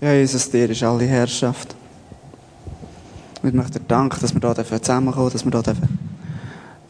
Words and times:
Ja, 0.00 0.12
Jesus, 0.12 0.50
dir 0.50 0.68
ist 0.68 0.82
alle 0.82 1.04
Herrschaft. 1.04 1.74
Wir 3.42 3.52
möchten 3.52 3.74
dir 3.74 3.80
danken, 3.80 4.20
dass 4.20 4.34
wir 4.34 4.54
hier 4.54 4.82
zusammenkommen 4.82 5.30
dass 5.30 5.44
wir 5.44 5.52
hier 5.52 5.74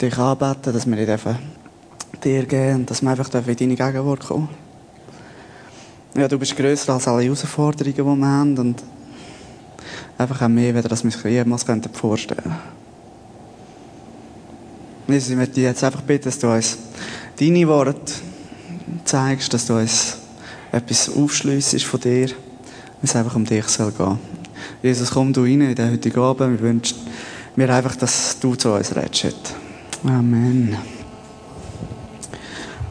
dich 0.01 0.17
anbeten 0.17 0.73
dass 0.73 0.87
wir 0.87 1.05
dir 1.05 1.19
dir 2.23 2.45
geben 2.45 2.75
und 2.75 2.89
dass 2.89 3.01
wir 3.01 3.11
einfach 3.11 3.29
in 3.33 3.55
deine 3.55 3.75
Gegenwart 3.75 4.27
kommen 4.27 4.49
Ja, 6.15 6.27
du 6.27 6.39
bist 6.39 6.55
grösser 6.55 6.93
als 6.93 7.07
alle 7.07 7.23
Herausforderungen, 7.23 7.95
die 7.95 8.03
wir 8.03 8.27
haben 8.27 8.57
und 8.57 8.83
einfach 10.17 10.41
auch 10.41 10.47
mehr, 10.47 10.75
als 10.75 11.03
wir 11.03 11.05
uns 11.05 11.23
jemals 11.23 11.65
vorstellen 11.93 12.41
können. 12.41 12.55
Jesus, 15.07 15.29
ich 15.29 15.35
möchte 15.35 15.55
dich 15.55 15.63
jetzt 15.63 15.83
einfach 15.83 16.01
bitten, 16.01 16.25
dass 16.25 16.39
du 16.39 16.51
uns 16.51 16.77
deine 17.39 17.67
Worte 17.67 18.13
zeigst, 19.03 19.53
dass 19.53 19.67
du 19.67 19.77
uns 19.77 20.17
etwas 20.71 21.09
aufschliessest 21.15 21.85
von 21.85 21.99
dir, 21.99 22.29
es 23.01 23.15
einfach 23.15 23.35
um 23.35 23.45
dich 23.45 23.65
soll 23.65 23.91
gehen. 23.91 24.19
Jesus, 24.81 25.11
komm 25.11 25.33
du 25.33 25.43
rein 25.43 25.61
in 25.61 25.75
den 25.75 25.91
heutigen 25.91 26.19
Abend. 26.19 26.59
Wir 26.59 26.67
wünschen 26.67 26.97
mir 27.55 27.69
einfach, 27.69 27.95
dass 27.95 28.37
du 28.39 28.55
zu 28.55 28.73
uns 28.73 28.95
redest. 28.95 29.55
Amen. 30.03 30.75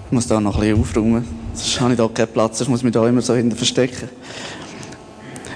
Ich 0.07 0.13
muss 0.13 0.27
da 0.27 0.41
noch 0.41 0.57
ein 0.57 0.61
bisschen 0.61 0.81
aufräumen. 0.81 1.25
Sonst 1.55 1.81
habe 1.81 1.93
ich 1.93 1.99
da 1.99 2.09
keinen 2.09 2.29
Platz. 2.29 2.61
Ich 2.61 2.69
muss 2.69 2.83
mich 2.83 2.93
da 2.93 3.07
immer 3.09 3.23
so 3.23 3.35
hinten 3.35 3.57
verstecken. 3.57 4.09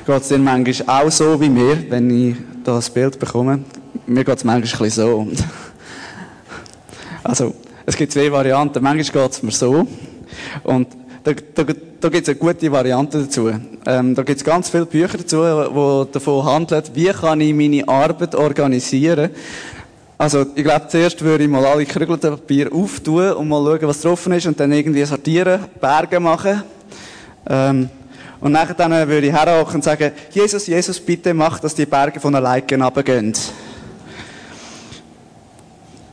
Geht 0.06 0.22
es 0.22 0.28
dir 0.28 0.38
manchmal 0.38 1.04
auch 1.06 1.10
so 1.10 1.40
wie 1.40 1.48
mir, 1.48 1.90
wenn 1.90 2.10
ich 2.10 2.36
da 2.64 2.78
ein 2.78 2.84
Bild 2.94 3.18
bekomme? 3.18 3.60
Mir 4.06 4.24
geht 4.24 4.38
es 4.38 4.44
manchmal 4.44 4.80
ein 4.80 4.84
bisschen 4.84 4.90
so. 4.90 5.28
Also, 7.22 7.54
es 7.84 7.96
gibt 7.96 8.12
zwei 8.12 8.32
Varianten. 8.32 8.82
Manchmal 8.82 9.22
geht 9.24 9.32
es 9.32 9.42
mir 9.42 9.50
so. 9.50 9.86
Und 10.64 10.88
da, 11.34 11.62
da, 11.64 11.72
da 12.00 12.08
gibt 12.08 12.28
es 12.28 12.28
eine 12.28 12.38
gute 12.38 12.72
Variante 12.72 13.22
dazu. 13.22 13.50
Ähm, 13.86 14.14
da 14.14 14.22
gibt 14.22 14.38
es 14.38 14.44
ganz 14.44 14.70
viele 14.70 14.86
Bücher 14.86 15.18
dazu, 15.18 15.42
die 15.42 16.12
davon 16.12 16.44
handeln, 16.44 16.82
wie 16.94 17.08
kann 17.08 17.40
ich 17.40 17.54
meine 17.54 17.86
Arbeit 17.88 18.34
organisieren. 18.34 19.30
Also, 20.16 20.46
ich 20.54 20.64
glaube, 20.64 20.88
zuerst 20.88 21.22
würde 21.22 21.44
ich 21.44 21.50
mal 21.50 21.64
alle 21.64 21.84
gekrügelten 21.84 22.30
Papier 22.30 22.72
auftun 22.72 23.32
und 23.32 23.48
mal 23.48 23.64
schauen, 23.64 23.88
was 23.88 24.00
drauf 24.00 24.26
ist 24.26 24.46
und 24.46 24.58
dann 24.58 24.72
irgendwie 24.72 25.04
sortieren, 25.04 25.60
Berge 25.80 26.18
machen. 26.18 26.62
Ähm, 27.48 27.88
und 28.40 28.52
nachher 28.52 28.74
dann 28.74 28.92
würde 29.08 29.26
ich 29.26 29.32
herhocken 29.32 29.76
und 29.76 29.84
sagen, 29.84 30.12
Jesus, 30.30 30.66
Jesus, 30.66 30.98
bitte 31.00 31.34
mach, 31.34 31.60
dass 31.60 31.74
die 31.74 31.86
Berge 31.86 32.20
von 32.20 32.34
alleine 32.34 32.64
runtergehen. 32.84 33.32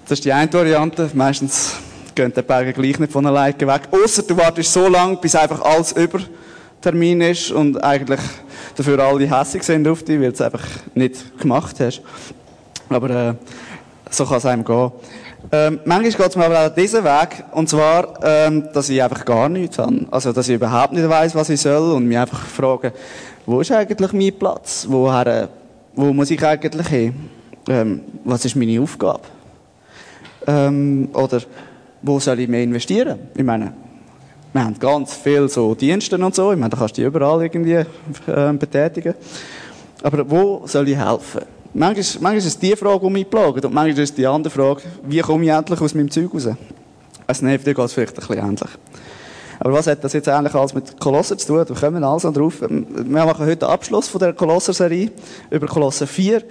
Das 0.08 0.20
ist 0.20 0.26
die 0.26 0.34
eine 0.34 0.52
Variante. 0.54 1.10
Meistens 1.14 1.78
gehen 2.16 2.34
die 2.36 2.42
Berge 2.42 2.74
gleich 2.74 2.98
nicht 2.98 3.12
von 3.12 3.26
alleine 3.26 3.60
weg. 3.60 3.82
Außer 3.92 4.24
du 4.24 4.38
wartest 4.38 4.72
so 4.72 4.88
lange, 4.88 5.18
bis 5.18 5.36
einfach 5.36 5.62
alles 5.62 5.92
über 5.92 6.20
Termin 6.82 7.22
ist 7.22 7.52
und 7.52 7.84
eigentlich 7.84 8.22
dafür 8.76 9.00
alle 9.00 9.30
hässlich 9.30 9.64
sind 9.64 9.88
auf 9.88 10.04
dich, 10.04 10.20
weil 10.20 10.30
du 10.30 10.34
es 10.34 10.42
einfach 10.42 10.66
nicht 10.94 11.38
gemacht 11.40 11.80
hast. 11.80 12.02
Aber 12.90 13.10
äh, 13.10 13.34
so 14.10 14.26
kann 14.26 14.38
es 14.38 14.46
einem 14.46 14.64
gehen. 14.64 14.92
Ähm, 15.52 15.80
manchmal 15.86 16.12
geht 16.12 16.30
es 16.30 16.36
mir 16.36 16.46
aber 16.46 16.66
auch 16.66 16.74
diesen 16.74 17.04
Weg, 17.04 17.44
und 17.52 17.70
zwar, 17.70 18.20
ähm, 18.24 18.68
dass 18.74 18.90
ich 18.90 19.02
einfach 19.02 19.24
gar 19.26 19.48
nichts 19.48 19.78
habe. 19.78 20.06
Also, 20.10 20.32
dass 20.32 20.48
ich 20.48 20.56
überhaupt 20.56 20.94
nicht 20.94 21.08
weiß, 21.08 21.36
was 21.36 21.50
ich 21.50 21.62
soll 21.62 21.94
und 21.94 22.08
mich 22.08 22.18
einfach 22.18 22.46
frage, 22.46 22.94
wo 23.46 23.62
ist 23.62 23.72
eigentlich 23.72 24.12
mein 24.14 24.38
Platz? 24.38 24.88
Woher, 24.90 25.50
wo 25.94 26.14
muss 26.14 26.32
ich 26.32 26.44
eigentlich 26.44 26.88
hin? 26.88 27.30
Ähm, 27.70 28.02
was 28.24 28.46
ist 28.46 28.56
meine 28.56 28.82
Aufgabe? 28.82 29.22
Ähm, 30.48 31.10
oder 31.14 31.42
wo 32.06 32.20
soll 32.20 32.40
ich 32.40 32.48
mehr 32.48 32.64
investieren? 32.64 33.20
Ich 33.36 33.44
meine, 33.44 33.74
wir 34.54 34.64
haben 34.64 34.78
ganz 34.80 35.14
viel 35.16 35.50
so 35.50 35.74
Dienste 35.76 36.18
und 36.18 36.36
so. 36.36 36.52
Ich 36.52 36.58
meine, 36.58 36.70
da 36.70 36.78
kannst 36.78 36.98
du 36.98 37.02
die 37.02 37.08
überall 37.08 37.42
irgendwie 37.42 37.74
äh, 37.74 38.54
betätigen. 38.54 39.16
Aber 40.04 40.30
wo 40.30 40.64
soll 40.66 40.88
ich 40.88 40.98
helfen? 40.98 41.42
Manchmal, 41.74 42.06
manchmal 42.22 42.38
ist 42.38 42.46
es 42.46 42.60
die 42.60 42.76
Frage, 42.76 43.06
die 43.06 43.12
mich 43.12 43.30
plagt. 43.30 43.66
Und 43.66 43.74
manchmal 43.74 43.90
ist 43.90 44.12
es 44.12 44.14
die 44.14 44.26
andere 44.26 44.54
Frage, 44.54 44.84
wie 45.04 45.20
komme 45.20 45.44
ich 45.44 45.50
endlich 45.50 45.82
aus 45.82 45.94
meinem 45.94 46.10
Zeug 46.10 46.34
raus? 46.34 46.50
Also, 47.28 47.46
nee, 47.46 47.58
dir 47.58 47.74
geht 47.74 47.86
es 47.86 47.94
vielleicht 47.94 48.18
ein 48.18 48.28
bisschen 48.28 48.46
ähnlich. 48.46 48.70
Aber 49.60 49.74
was 49.74 49.88
hat 49.88 50.04
das 50.04 50.14
jetzt 50.14 50.30
eigentlich 50.30 50.54
alles 50.54 50.74
mit 50.74 51.00
Kolosser 51.00 51.38
zu 51.38 51.48
tun? 51.48 51.58
Wir 51.68 51.76
kommen 51.76 52.04
also 52.04 52.32
drauf. 52.32 52.62
Wir 52.62 53.26
machen 53.26 53.46
heute 53.46 53.58
den 53.58 53.70
Abschluss 53.70 54.08
von 54.08 54.20
der 54.20 54.34
Kolosser-Serie 54.34 55.12
über 55.50 55.68
Kolosser 55.68 56.08
4. 56.08 56.44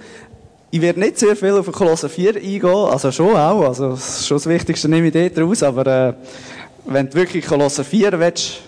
Ich 0.75 0.81
werde 0.81 0.99
nicht 0.99 1.17
sehr 1.17 1.37
viel 1.37 1.53
auf 1.53 1.71
Kolosser 1.71 2.09
4 2.09 2.35
eingehen, 2.35 2.65
also 2.65 3.09
schon 3.09 3.33
auch, 3.33 3.61
also 3.61 3.95
schon 3.95 4.35
das 4.35 4.45
Wichtigste 4.45 4.89
nehme 4.89 5.07
ich 5.07 5.13
dort 5.13 5.39
raus, 5.39 5.63
aber 5.63 5.87
äh, 6.09 6.13
wenn 6.83 7.09
du 7.09 7.13
wirklich 7.13 7.45
Kolosser 7.45 7.85
4 7.85 8.19
willst, 8.19 8.59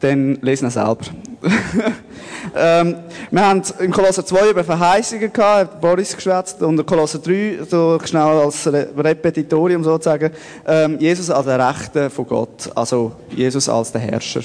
dann 0.00 0.34
lesen 0.42 0.68
selber. 0.68 0.98
ähm, 2.56 2.96
wir 3.30 3.46
haben 3.46 3.62
im 3.78 3.92
Kolosser 3.92 4.26
2 4.26 4.50
über 4.50 4.64
Verheißungen 4.64 5.32
gehabt, 5.32 5.80
Boris 5.80 6.16
geschwätzt, 6.16 6.60
und 6.60 6.76
im 6.76 6.84
Kolosser 6.84 7.20
3, 7.20 7.58
so 7.70 8.00
schnell 8.04 8.20
als 8.20 8.66
Repetitorium 8.66 9.84
sozusagen, 9.84 10.32
ähm, 10.66 10.98
Jesus 10.98 11.30
als 11.30 11.46
der 11.46 11.68
Rechte 11.68 12.10
von 12.10 12.26
Gott, 12.26 12.68
also 12.74 13.12
Jesus 13.30 13.68
als 13.68 13.92
der 13.92 14.00
Herrscher. 14.00 14.42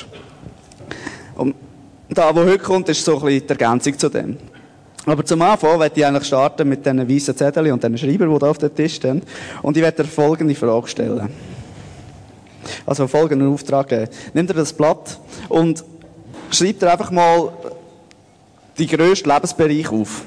Und 1.35 1.55
da, 2.07 2.35
wo 2.35 2.41
heute 2.41 2.59
kommt, 2.59 2.87
ist 2.87 3.03
so 3.03 3.17
ein 3.17 3.25
bisschen 3.25 3.47
die 3.47 3.49
Ergänzung 3.49 3.97
zu 3.97 4.09
dem. 4.09 4.37
Aber 5.05 5.25
zum 5.25 5.41
Anfang 5.41 5.79
werde 5.79 5.99
ich 5.99 6.05
eigentlich 6.05 6.25
starten 6.25 6.67
mit 6.67 6.85
diesen 6.85 7.09
weißen 7.09 7.35
Zetteln 7.35 7.71
und 7.71 7.81
diesen 7.81 7.97
Schreibern, 7.97 8.31
die 8.31 8.39
da 8.39 8.49
auf 8.49 8.57
dem 8.57 8.75
Tisch 8.75 8.95
stehen. 8.95 9.21
Und 9.61 9.77
ich 9.77 9.83
werde 9.83 10.03
dir 10.03 10.09
folgende 10.09 10.55
Frage 10.55 10.87
stellen. 10.87 11.29
Also 12.85 13.07
folgenden 13.07 13.51
Auftrag 13.51 13.87
geben. 13.87 14.09
Nimm 14.33 14.45
dir 14.45 14.53
das 14.53 14.73
Blatt 14.73 15.19
und 15.47 15.83
schreib 16.51 16.79
dir 16.79 16.91
einfach 16.91 17.11
mal 17.11 17.51
die 18.77 18.87
grössten 18.87 19.29
Lebensbereiche 19.29 19.91
auf. 19.91 20.23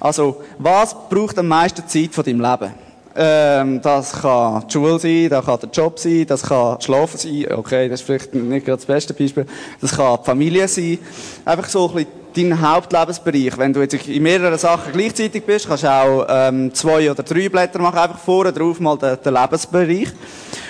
Also, 0.00 0.42
was 0.58 0.94
braucht 1.08 1.38
am 1.38 1.48
meisten 1.48 1.86
Zeit 1.88 2.12
von 2.12 2.24
deinem 2.24 2.40
Leben? 2.40 2.85
Ähm, 3.18 3.80
das 3.80 4.12
kann 4.12 4.64
die 4.66 4.72
Schule 4.72 4.98
sein, 4.98 5.28
das 5.30 5.44
kann 5.44 5.58
der 5.60 5.70
Job 5.70 5.98
sein, 5.98 6.26
das 6.26 6.42
kann 6.42 6.80
Schlafen 6.80 7.18
sein. 7.18 7.46
Okay, 7.52 7.88
das 7.88 8.00
ist 8.00 8.06
vielleicht 8.06 8.34
nicht 8.34 8.66
gerade 8.66 8.76
das 8.76 8.86
beste 8.86 9.14
Beispiel. 9.14 9.46
Das 9.80 9.96
kann 9.96 10.18
die 10.20 10.26
Familie 10.26 10.68
sein. 10.68 10.98
Einfach 11.44 11.68
so 11.68 11.88
ein 11.88 12.06
bisschen 12.34 12.50
dein 12.50 12.60
Hauptlebensbereich. 12.60 13.56
Wenn 13.56 13.72
du 13.72 13.80
jetzt 13.80 13.94
in 14.06 14.22
mehreren 14.22 14.58
Sachen 14.58 14.92
gleichzeitig 14.92 15.44
bist, 15.44 15.66
kannst 15.66 15.84
du 15.84 15.88
auch 15.88 16.26
ähm, 16.28 16.74
zwei 16.74 17.10
oder 17.10 17.22
drei 17.22 17.48
Blätter 17.48 17.78
machen, 17.78 17.98
einfach 17.98 18.18
vorne 18.18 18.52
drauf 18.52 18.78
mal 18.80 18.98
den, 18.98 19.16
den 19.24 19.34
Lebensbereich. 19.34 20.08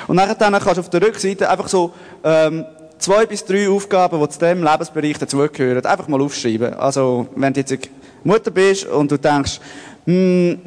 Und 0.06 0.16
nachher 0.16 0.36
dann 0.36 0.52
kannst 0.52 0.76
du 0.76 0.80
auf 0.80 0.90
der 0.90 1.02
Rückseite 1.02 1.50
einfach 1.50 1.66
so 1.66 1.92
ähm, 2.22 2.64
zwei 2.98 3.26
bis 3.26 3.44
drei 3.44 3.68
Aufgaben, 3.68 4.20
die 4.20 4.28
zu 4.28 4.38
diesem 4.38 4.62
Lebensbereich 4.62 5.18
dazugehören, 5.18 5.84
einfach 5.84 6.08
mal 6.08 6.22
aufschreiben. 6.22 6.74
Also, 6.74 7.26
wenn 7.34 7.52
du 7.52 7.60
jetzt 7.60 7.88
Mutter 8.22 8.50
bist 8.50 8.86
und 8.86 9.10
du 9.10 9.18
denkst, 9.18 9.60
hm, 10.04 10.60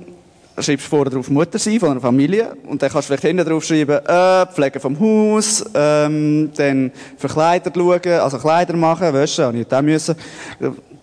schreibst 0.61 0.87
vorne 0.87 1.09
drauf 1.09 1.29
Mutter 1.29 1.59
sein 1.59 1.79
von 1.79 1.91
einer 1.91 2.01
Familie 2.01 2.55
und 2.67 2.81
dann 2.81 2.89
kannst 2.89 3.09
du 3.09 3.13
vielleicht 3.13 3.25
hinten 3.25 3.47
drauf 3.47 3.63
schreiben, 3.63 3.99
äh, 4.05 4.45
Pflege 4.47 4.79
vom 4.79 4.99
Haus, 4.99 5.63
ähm, 5.73 6.51
dann 6.55 6.91
für 7.17 7.27
Kleider 7.27 7.71
schauen, 7.73 8.19
also 8.19 8.37
Kleider 8.37 8.75
machen, 8.75 9.13
waschen, 9.13 9.45
habe 9.45 9.57
ich 9.57 9.69
nicht 9.69 9.81
müssen 9.81 10.15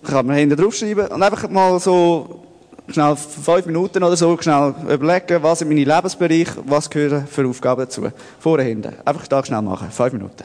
kann 0.07 0.27
man 0.27 0.37
hinten 0.37 0.57
draufschreiben 0.57 1.09
und 1.09 1.23
einfach 1.23 1.49
mal 1.51 1.79
so 1.81 2.43
schnell 2.89 3.17
fünf 3.17 3.67
Minuten 3.67 4.03
oder 4.03 4.17
so 4.17 4.37
schnell 4.41 4.75
überlegen, 4.89 5.43
was 5.43 5.59
sind 5.59 5.69
meine 5.69 5.85
Lebensbereiche, 5.85 6.63
was 6.65 6.89
gehören 6.89 7.27
für 7.27 7.47
Aufgaben 7.47 7.83
dazu. 7.83 8.09
Vorne, 8.39 8.63
hinten. 8.63 8.95
Einfach 9.05 9.27
da 9.27 9.45
schnell 9.45 9.63
machen. 9.63 9.91
Fünf 9.91 10.13
Minuten. 10.13 10.45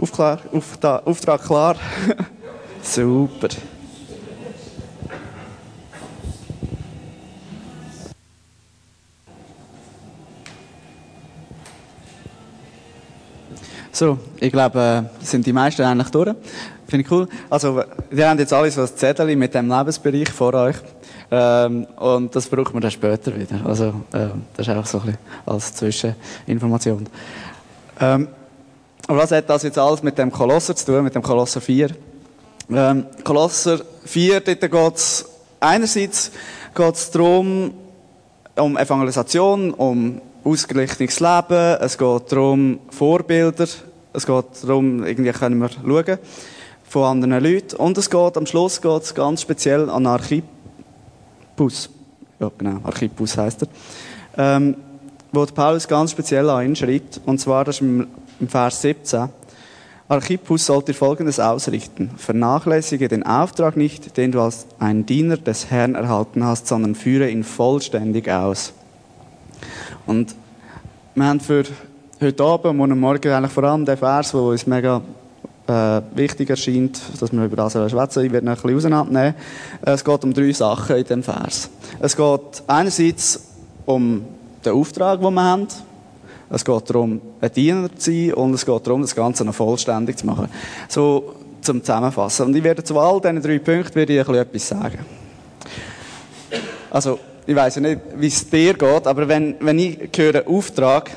Aufklar, 0.00 0.38
auf, 0.52 0.76
da, 0.80 1.02
Auftrag 1.04 1.44
klar. 1.44 1.76
Super. 2.82 3.48
So, 13.98 14.16
ich 14.38 14.52
glaube, 14.52 15.10
äh, 15.20 15.24
sind 15.24 15.44
die 15.44 15.52
meisten 15.52 15.82
eigentlich 15.82 16.10
durch. 16.10 16.32
Finde 16.86 17.04
ich 17.04 17.10
cool. 17.10 17.26
Also, 17.50 17.82
wir 18.10 18.28
haben 18.28 18.38
jetzt 18.38 18.52
alles 18.52 18.76
so 18.76 18.82
ein 18.82 18.86
Zettel 18.86 19.34
mit 19.34 19.52
dem 19.52 19.68
Lebensbereich 19.68 20.30
vor 20.30 20.54
euch. 20.54 20.76
Ähm, 21.32 21.84
und 21.96 22.32
das 22.32 22.46
braucht 22.46 22.72
man 22.72 22.80
dann 22.80 22.92
später 22.92 23.36
wieder. 23.36 23.58
Also, 23.64 23.86
äh, 24.12 24.28
das 24.56 24.68
ist 24.68 24.68
einfach 24.68 24.86
so 24.86 24.98
ein 25.00 25.06
bisschen 25.06 25.18
als 25.46 25.74
Zwischeninformation. 25.74 27.08
Ähm, 27.98 28.28
was 29.08 29.32
hat 29.32 29.50
das 29.50 29.64
jetzt 29.64 29.78
alles 29.78 30.00
mit 30.00 30.16
dem 30.16 30.30
Kolosser 30.30 30.76
zu 30.76 30.86
tun, 30.86 31.02
mit 31.02 31.16
dem 31.16 31.22
Kolosser 31.22 31.60
4? 31.60 31.90
Ähm, 32.70 33.04
Kolosser 33.24 33.80
4, 34.04 34.40
dort 34.42 34.60
geht 34.60 34.94
es 34.94 35.28
einerseits 35.58 36.30
geht's 36.72 37.10
darum, 37.10 37.74
um 38.54 38.76
Evangelisation, 38.76 39.74
um 39.74 40.20
ausgeglichenes 40.44 41.20
Leben, 41.20 41.76
es 41.80 41.98
geht 41.98 42.32
darum, 42.32 42.78
Vorbilder, 42.90 43.66
es 44.18 44.26
geht 44.26 44.44
darum, 44.62 45.04
irgendwie 45.04 45.32
können 45.32 45.58
wir 45.58 45.70
schauen, 45.70 46.18
von 46.84 47.04
anderen 47.04 47.42
Leuten. 47.42 47.76
Und 47.76 47.98
es 47.98 48.10
geht, 48.10 48.36
am 48.36 48.46
Schluss 48.46 48.80
geht 48.80 49.02
es 49.02 49.14
ganz 49.14 49.42
speziell 49.42 49.88
an 49.90 50.06
Archippus. 50.06 51.90
Ja, 52.38 52.50
genau, 52.56 52.80
Archippus 52.84 53.36
heisst 53.36 53.62
er. 53.62 53.68
Ähm, 54.36 54.76
wo 55.32 55.44
Paulus 55.46 55.88
ganz 55.88 56.12
speziell 56.12 56.48
an 56.48 56.64
ihn 56.64 56.76
schreibt. 56.76 57.20
Und 57.26 57.38
zwar, 57.38 57.64
das 57.64 57.76
ist 57.76 57.80
im, 57.82 58.06
im 58.40 58.48
Vers 58.48 58.82
17. 58.82 59.28
Archippus 60.08 60.64
sollte 60.64 60.94
Folgendes 60.94 61.38
ausrichten. 61.38 62.10
Vernachlässige 62.16 63.08
den 63.08 63.24
Auftrag 63.24 63.76
nicht, 63.76 64.16
den 64.16 64.32
du 64.32 64.40
als 64.40 64.66
ein 64.78 65.04
Diener 65.04 65.36
des 65.36 65.70
Herrn 65.70 65.94
erhalten 65.94 66.44
hast, 66.44 66.66
sondern 66.66 66.94
führe 66.94 67.28
ihn 67.28 67.44
vollständig 67.44 68.30
aus. 68.30 68.72
Und 70.06 70.34
wir 71.14 71.26
haben 71.26 71.40
für 71.40 71.64
heute 72.20 72.42
Abend 72.42 72.80
und 72.80 72.98
Morgen 72.98 73.32
eigentlich 73.32 73.52
vor 73.52 73.62
allem 73.62 73.84
den 73.84 73.96
Vers, 73.96 74.32
der 74.32 74.40
uns 74.40 74.66
mega 74.66 75.00
äh, 75.68 76.00
wichtig 76.16 76.50
erscheint, 76.50 77.00
dass 77.20 77.32
wir 77.32 77.44
über 77.44 77.56
das 77.56 77.74
schwätzen. 77.74 78.24
Ich 78.24 78.32
werde 78.32 78.44
noch 78.44 78.56
ein 78.56 78.62
bisschen 78.62 78.76
auseinandernehmen. 78.76 79.34
Es 79.82 80.04
geht 80.04 80.24
um 80.24 80.34
drei 80.34 80.52
Sachen 80.52 80.96
in 80.96 81.04
dem 81.04 81.22
Vers. 81.22 81.70
Es 82.00 82.16
geht 82.16 82.62
einerseits 82.66 83.40
um 83.86 84.24
den 84.64 84.72
Auftrag, 84.72 85.20
den 85.20 85.32
wir 85.32 85.44
haben. 85.44 85.68
Es 86.50 86.64
geht 86.64 86.90
darum, 86.90 87.20
ein 87.40 87.52
Diener 87.52 87.88
zu 87.96 88.10
sein 88.10 88.34
und 88.34 88.54
es 88.54 88.66
geht 88.66 88.86
darum, 88.86 89.02
das 89.02 89.14
Ganze 89.14 89.44
noch 89.44 89.54
vollständig 89.54 90.16
zu 90.16 90.26
machen. 90.26 90.48
So 90.88 91.34
zum 91.60 91.84
Zusammenfassen. 91.84 92.46
Und 92.46 92.56
ich 92.56 92.64
werde 92.64 92.82
zu 92.82 92.98
all 92.98 93.20
diesen 93.20 93.42
drei 93.42 93.58
Punkten 93.60 93.94
werde 93.94 94.20
ich 94.20 94.28
etwas 94.28 94.68
sagen. 94.68 94.98
Also, 96.90 97.20
ich 97.46 97.54
weiß 97.54 97.76
ja 97.76 97.80
nicht, 97.82 98.00
wie 98.16 98.26
es 98.26 98.48
dir 98.48 98.74
geht, 98.74 99.06
aber 99.06 99.28
wenn, 99.28 99.54
wenn 99.60 99.78
ich 99.78 100.10
höre 100.16 100.48
Auftrag, 100.48 101.10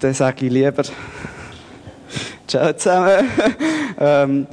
dann 0.00 0.14
sage 0.14 0.46
ich 0.46 0.52
lieber, 0.52 0.82
Ciao 2.48 2.72
zusammen. 2.72 3.28
ähm, 4.00 4.46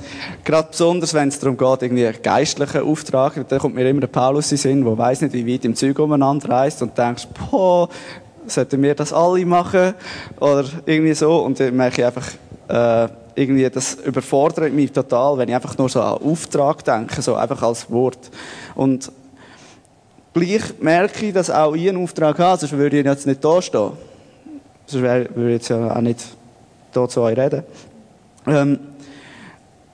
gerade 0.43 0.67
besonders, 0.69 1.13
wenn 1.13 1.29
es 1.29 1.39
darum 1.39 1.55
geht, 1.55 1.81
irgendwie 1.81 2.05
einen 2.05 2.21
geistlichen 2.21 2.81
Auftrag, 2.81 3.47
dann 3.47 3.59
kommt 3.59 3.73
mir 3.73 3.89
immer 3.89 4.01
der 4.01 4.07
Paulus 4.07 4.51
in 4.51 4.57
Sinn, 4.57 4.83
der 4.83 4.97
weiß 4.97 5.21
nicht, 5.21 5.33
wie 5.33 5.53
weit 5.53 5.63
im 5.63 5.75
Zeug 5.75 5.97
umeinander 5.99 6.49
reist 6.49 6.81
und 6.81 6.97
denkst, 6.97 7.25
boah, 7.49 7.87
sollten 8.47 8.83
wir 8.83 8.95
das 8.95 9.13
alle 9.13 9.45
machen? 9.45 9.93
Oder 10.41 10.65
irgendwie 10.85 11.13
so. 11.13 11.37
Und 11.37 11.57
dann 11.57 11.73
merke 11.73 12.01
ich 12.01 12.05
einfach, 12.05 12.27
äh, 12.67 13.07
irgendwie, 13.35 13.69
das 13.69 13.95
überfordert 13.95 14.73
mich 14.73 14.91
total, 14.91 15.37
wenn 15.37 15.47
ich 15.47 15.55
einfach 15.55 15.77
nur 15.77 15.87
so 15.87 16.01
an 16.01 16.21
Auftrag 16.21 16.83
denke, 16.83 17.21
so 17.21 17.35
einfach 17.35 17.61
als 17.63 17.89
Wort. 17.89 18.29
Und 18.75 19.09
gleich 20.33 20.63
merke 20.81 21.27
ich, 21.27 21.33
dass 21.33 21.49
auch 21.49 21.75
ich 21.75 21.87
einen 21.87 22.03
Auftrag 22.03 22.37
habe, 22.39 22.59
sonst 22.59 22.73
würde 22.73 22.99
ich 22.99 23.05
jetzt 23.05 23.25
nicht 23.25 23.43
da 23.43 23.61
stehen. 23.61 23.93
Sonst 24.85 25.03
würde 25.03 25.29
ich 25.47 25.51
jetzt 25.53 25.69
ja 25.69 25.95
auch 25.95 26.01
nicht 26.01 26.23
hier 26.93 27.09
zu 27.09 27.21
euch 27.21 27.37
reden. 27.37 27.63
Ähm, 28.47 28.79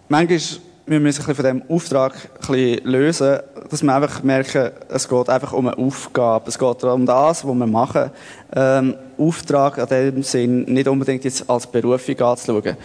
manchmal 0.09 0.39
müssen 0.85 1.05
wir 1.05 1.13
sich 1.13 1.23
von 1.23 1.35
diesem 1.35 1.63
Auftrag 1.69 2.13
ein 2.49 2.77
lösen, 2.83 3.39
dass 3.69 3.83
wir 3.83 3.95
einfach 3.95 4.23
merken, 4.23 4.71
es 4.89 5.07
geht 5.07 5.29
einfach 5.29 5.53
um 5.53 5.67
eine 5.67 5.77
Aufgabe. 5.77 6.49
Es 6.49 6.59
geht 6.59 6.83
um 6.83 7.05
das, 7.05 7.45
was 7.45 7.55
wir 7.55 7.67
machen. 7.67 8.11
Ähm, 8.53 8.95
Auftrag 9.17 9.77
in 9.77 9.88
dem 9.88 10.23
Sinn 10.23 10.63
nicht 10.63 10.88
unbedingt 10.88 11.23
jetzt 11.23 11.49
als 11.49 11.67
Berufung 11.67 12.19
anzuschauen. 12.19 12.75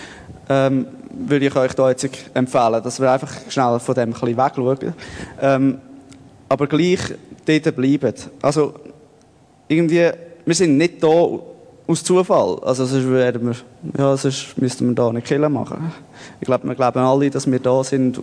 Ähm, 0.48 0.86
würde 1.10 1.46
ich 1.46 1.56
euch 1.56 1.72
da 1.72 1.88
jetzt 1.88 2.08
empfehlen, 2.34 2.82
dass 2.82 3.00
wir 3.00 3.10
einfach 3.10 3.32
schnell 3.48 3.80
von 3.80 3.94
dem 3.94 4.10
ein 4.10 4.12
bisschen 4.12 4.36
wegschauen. 4.36 4.94
Ähm, 5.40 5.78
aber 6.48 6.66
gleich 6.68 7.00
dort 7.44 7.76
bleiben. 7.76 8.14
Also, 8.42 8.74
irgendwie, 9.66 10.10
wir 10.44 10.54
sind 10.54 10.76
nicht 10.76 11.02
da 11.02 11.40
aus 11.86 12.02
Zufall. 12.02 12.58
Also 12.62 12.84
sonst, 12.84 13.08
wir, 13.08 13.32
ja, 13.96 14.16
sonst 14.16 14.58
müssten 14.58 14.88
wir 14.88 14.94
da 14.94 15.08
eine 15.08 15.22
Kille 15.22 15.48
machen. 15.48 15.92
Ich 16.40 16.46
glaube, 16.46 16.66
wir 16.66 16.74
glauben 16.74 16.98
alle, 16.98 17.30
dass 17.30 17.50
wir 17.50 17.60
da 17.60 17.84
sind, 17.84 18.20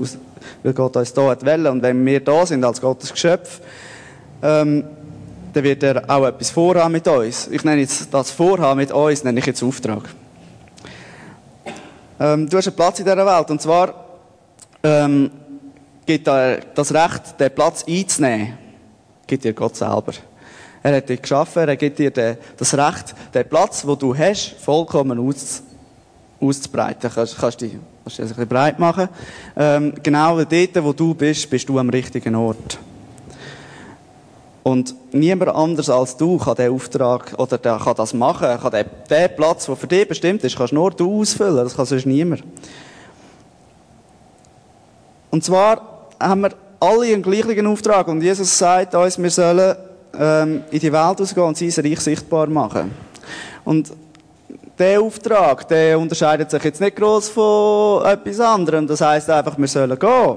weil 0.63 0.73
Gott 0.73 0.95
uns 0.97 1.13
da 1.13 1.29
hat 1.29 1.45
wollen. 1.45 1.67
Und 1.67 1.81
wenn 1.81 2.05
wir 2.05 2.19
da 2.19 2.45
sind 2.45 2.63
als 2.63 2.81
Gottes 2.81 3.11
Geschöpf, 3.11 3.61
ähm, 4.41 4.83
dann 5.53 5.63
wird 5.63 5.83
er 5.83 6.03
auch 6.09 6.25
etwas 6.25 6.49
vorhaben 6.49 6.91
mit 6.91 7.07
uns. 7.07 7.47
Ich 7.47 7.63
nenne 7.63 7.81
jetzt 7.81 8.13
das 8.13 8.31
Vorhaben 8.31 8.79
mit 8.79 8.91
uns, 8.91 9.23
nenne 9.23 9.39
ich 9.39 9.45
jetzt 9.45 9.63
Auftrag. 9.63 10.09
Ähm, 12.19 12.49
du 12.49 12.57
hast 12.57 12.67
einen 12.67 12.75
Platz 12.75 12.99
in 12.99 13.05
dieser 13.05 13.25
Welt 13.25 13.51
und 13.51 13.61
zwar 13.61 13.93
ähm, 14.83 15.31
gibt 16.05 16.27
dir 16.27 16.59
das 16.73 16.93
Recht, 16.93 17.39
den 17.39 17.53
Platz 17.53 17.85
einzunehmen, 17.87 18.57
gibt 19.27 19.43
dir 19.43 19.53
Gott 19.53 19.75
selber. 19.75 20.13
Er 20.83 20.97
hat 20.97 21.07
dich 21.07 21.21
geschaffen, 21.21 21.67
er 21.67 21.77
gibt 21.77 21.97
dir 21.97 22.11
das 22.11 22.73
Recht, 22.77 23.15
den 23.33 23.47
Platz, 23.47 23.87
wo 23.87 23.95
du 23.95 24.15
hast, 24.15 24.55
vollkommen 24.59 25.17
aus, 25.17 25.63
auszubreiten. 26.41 27.09
Kannst, 27.13 27.37
kannst 27.37 27.61
dich 27.61 27.77
kannst 28.03 28.17
dich 28.17 28.25
ein 28.25 28.27
bisschen 28.27 28.47
breit 28.47 28.79
machen. 28.79 29.07
Ähm, 29.55 29.93
genau 30.03 30.43
dort, 30.43 30.83
wo 30.83 30.91
du 30.91 31.13
bist, 31.13 31.49
bist 31.49 31.69
du 31.69 31.79
am 31.79 31.89
richtigen 31.89 32.35
Ort. 32.35 32.77
Und 34.63 34.95
niemand 35.13 35.55
anders 35.55 35.89
als 35.89 36.15
du 36.15 36.37
kann 36.37 36.55
diesen 36.55 36.73
Auftrag 36.73 37.33
oder 37.37 37.57
der 37.57 37.79
kann 37.79 37.95
das 37.95 38.13
machen, 38.13 38.47
kann 38.61 38.71
den, 38.71 38.85
den 39.09 39.35
Platz, 39.35 39.65
der 39.65 39.75
für 39.75 39.87
dich 39.87 40.07
bestimmt 40.07 40.43
ist, 40.43 40.57
kannst 40.57 40.73
nur 40.73 40.91
du 40.91 41.21
ausfüllen. 41.21 41.63
Das 41.63 41.75
kann 41.75 41.85
sonst 41.85 42.05
niemand. 42.05 42.43
Und 45.31 45.43
zwar 45.43 46.09
haben 46.19 46.41
wir 46.41 46.51
alle 46.79 47.13
einen 47.13 47.21
gleichen 47.21 47.67
Auftrag. 47.67 48.07
Und 48.07 48.21
Jesus 48.21 48.57
sagt 48.57 48.95
uns, 48.95 49.17
wir 49.21 49.31
sollen 49.31 49.75
ähm, 50.17 50.63
in 50.71 50.79
die 50.79 50.91
Welt 50.91 51.19
rausgehen 51.19 51.47
und 51.47 51.57
sein 51.57 51.85
Reich 51.85 51.99
sichtbar 51.99 52.47
machen. 52.47 52.91
Und 53.65 53.91
der 54.77 55.01
Auftrag, 55.01 55.67
der 55.67 55.99
unterscheidet 55.99 56.49
sich 56.49 56.63
jetzt 56.63 56.81
nicht 56.81 56.95
groß 56.95 57.29
von 57.29 58.05
etwas 58.05 58.39
anderem. 58.39 58.87
Das 58.87 59.01
heißt 59.01 59.29
einfach, 59.29 59.57
wir 59.57 59.67
sollen 59.67 59.97
gehen. 59.97 60.35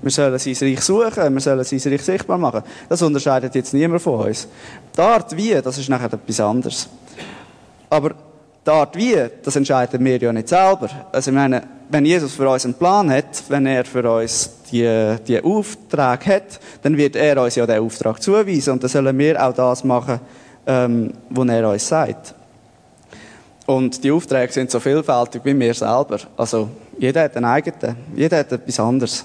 Wir 0.00 0.10
sollen 0.10 0.38
sein 0.38 0.56
Reich 0.60 0.80
suchen, 0.80 1.34
wir 1.34 1.40
sollen 1.40 1.64
sein 1.64 1.92
Reich 1.92 2.02
sichtbar 2.02 2.38
machen. 2.38 2.62
Das 2.88 3.02
unterscheidet 3.02 3.54
jetzt 3.54 3.72
niemand 3.72 4.02
von 4.02 4.26
uns. 4.26 4.48
Die 4.96 5.00
Art 5.00 5.36
wie, 5.36 5.60
das 5.62 5.78
ist 5.78 5.88
nachher 5.88 6.12
etwas 6.12 6.40
anderes. 6.40 6.88
Aber 7.88 8.12
die 8.64 8.70
Art 8.70 8.96
wie, 8.96 9.16
das 9.42 9.56
entscheiden 9.56 10.04
wir 10.04 10.18
ja 10.18 10.32
nicht 10.32 10.48
selber. 10.48 10.88
Also 11.10 11.30
ich 11.30 11.34
meine, 11.34 11.62
wenn 11.88 12.06
Jesus 12.06 12.34
für 12.34 12.48
uns 12.48 12.64
einen 12.64 12.74
Plan 12.74 13.10
hat, 13.10 13.42
wenn 13.48 13.66
er 13.66 13.84
für 13.84 14.08
uns 14.10 14.50
die, 14.70 15.16
die 15.26 15.42
Aufträge 15.42 16.34
hat, 16.34 16.60
dann 16.82 16.96
wird 16.96 17.16
er 17.16 17.42
uns 17.42 17.56
ja 17.56 17.66
den 17.66 17.80
Auftrag 17.80 18.22
zuweisen 18.22 18.74
und 18.74 18.82
dann 18.82 18.90
sollen 18.90 19.18
wir 19.18 19.44
auch 19.44 19.52
das 19.52 19.84
machen, 19.84 20.20
ähm, 20.66 21.12
was 21.28 21.48
er 21.48 21.68
uns 21.68 21.88
sagt. 21.88 22.34
Und 23.66 24.02
die 24.02 24.10
Aufträge 24.10 24.52
sind 24.52 24.70
so 24.70 24.80
vielfältig 24.80 25.44
wie 25.44 25.58
wir 25.58 25.74
selber. 25.74 26.18
Also 26.36 26.68
jeder 26.98 27.24
hat 27.24 27.36
einen 27.36 27.46
eigenen, 27.46 27.96
jeder 28.14 28.38
hat 28.38 28.52
etwas 28.52 28.80
anderes. 28.80 29.24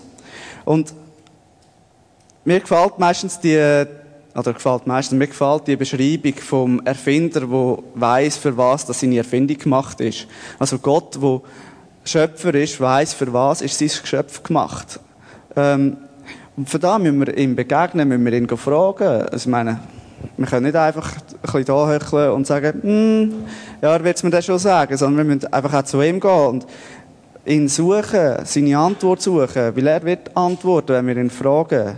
Und 0.66 0.94
mir 2.44 2.60
gefällt 2.60 3.00
meistens 3.00 3.40
die, 3.40 3.86
oder 4.38 4.54
gefällt 4.54 4.86
meistens, 4.86 5.18
mir 5.18 5.28
gefällt 5.28 5.68
die 5.68 5.76
Beschreibung 5.76 6.36
vom 6.36 6.82
Erfinder, 6.86 7.42
der 7.42 7.78
weiß, 7.96 8.38
für 8.38 8.56
was 8.56 8.86
das 8.86 9.00
seine 9.00 9.18
Erfindung 9.18 9.58
gemacht 9.58 10.00
ist. 10.00 10.28
Also 10.60 10.78
Gott, 10.78 11.20
der 11.20 11.42
Schöpfer 12.04 12.54
ist, 12.54 12.80
weiß, 12.80 13.14
für 13.14 13.34
was 13.34 13.62
ist 13.62 13.80
sein 13.80 13.90
Geschöpf 13.90 14.44
gemacht. 14.44 15.00
Ähm, 15.56 15.98
und 16.56 16.70
für 16.70 16.78
das 16.78 17.00
müssen 17.00 17.26
wir 17.26 17.36
ihm 17.36 17.56
begegnen, 17.56 18.08
müssen 18.08 18.26
wir 18.26 18.34
ihn 18.34 18.48
fragen. 18.48 19.24
Also, 19.24 19.38
ich 19.38 19.48
meine, 19.48 19.80
wir 20.38 20.46
können 20.46 20.68
nicht 20.68 20.76
einfach 20.76 21.14
ein 21.16 21.42
bisschen 21.42 21.66
da 21.66 22.32
und 22.32 22.46
sagen, 22.46 22.80
hm, 22.82 23.34
ja, 23.82 23.94
er 23.94 24.04
wird 24.04 24.18
es 24.18 24.24
mir 24.24 24.30
das 24.30 24.46
schon 24.46 24.60
sagen, 24.60 24.96
sondern 24.98 25.28
wir 25.28 25.36
müssen 25.36 25.52
einfach 25.52 25.74
auch 25.74 25.84
zu 25.84 26.02
ihm 26.02 26.20
gehen 26.20 26.48
und 26.48 26.68
ihn 27.46 27.68
suchen, 27.68 28.38
seine 28.44 28.78
Antwort 28.78 29.22
suchen, 29.22 29.76
weil 29.76 29.88
er 29.88 30.04
wird 30.04 30.38
antworten, 30.38 30.94
wenn 30.94 31.08
wir 31.08 31.18
ihn 31.18 31.30
fragen. 31.32 31.96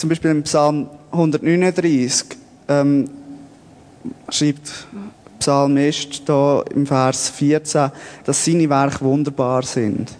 Zum 0.00 0.08
Beispiel 0.08 0.30
im 0.30 0.44
Psalm 0.44 0.88
139 1.12 2.24
ähm, 2.68 3.10
schreibt 4.30 4.86
Psalmist 5.38 6.22
da 6.26 6.64
im 6.74 6.86
Vers 6.86 7.28
14, 7.28 7.90
dass 8.24 8.42
seine 8.42 8.70
Werke 8.70 9.04
wunderbar 9.04 9.62
sind. 9.62 10.10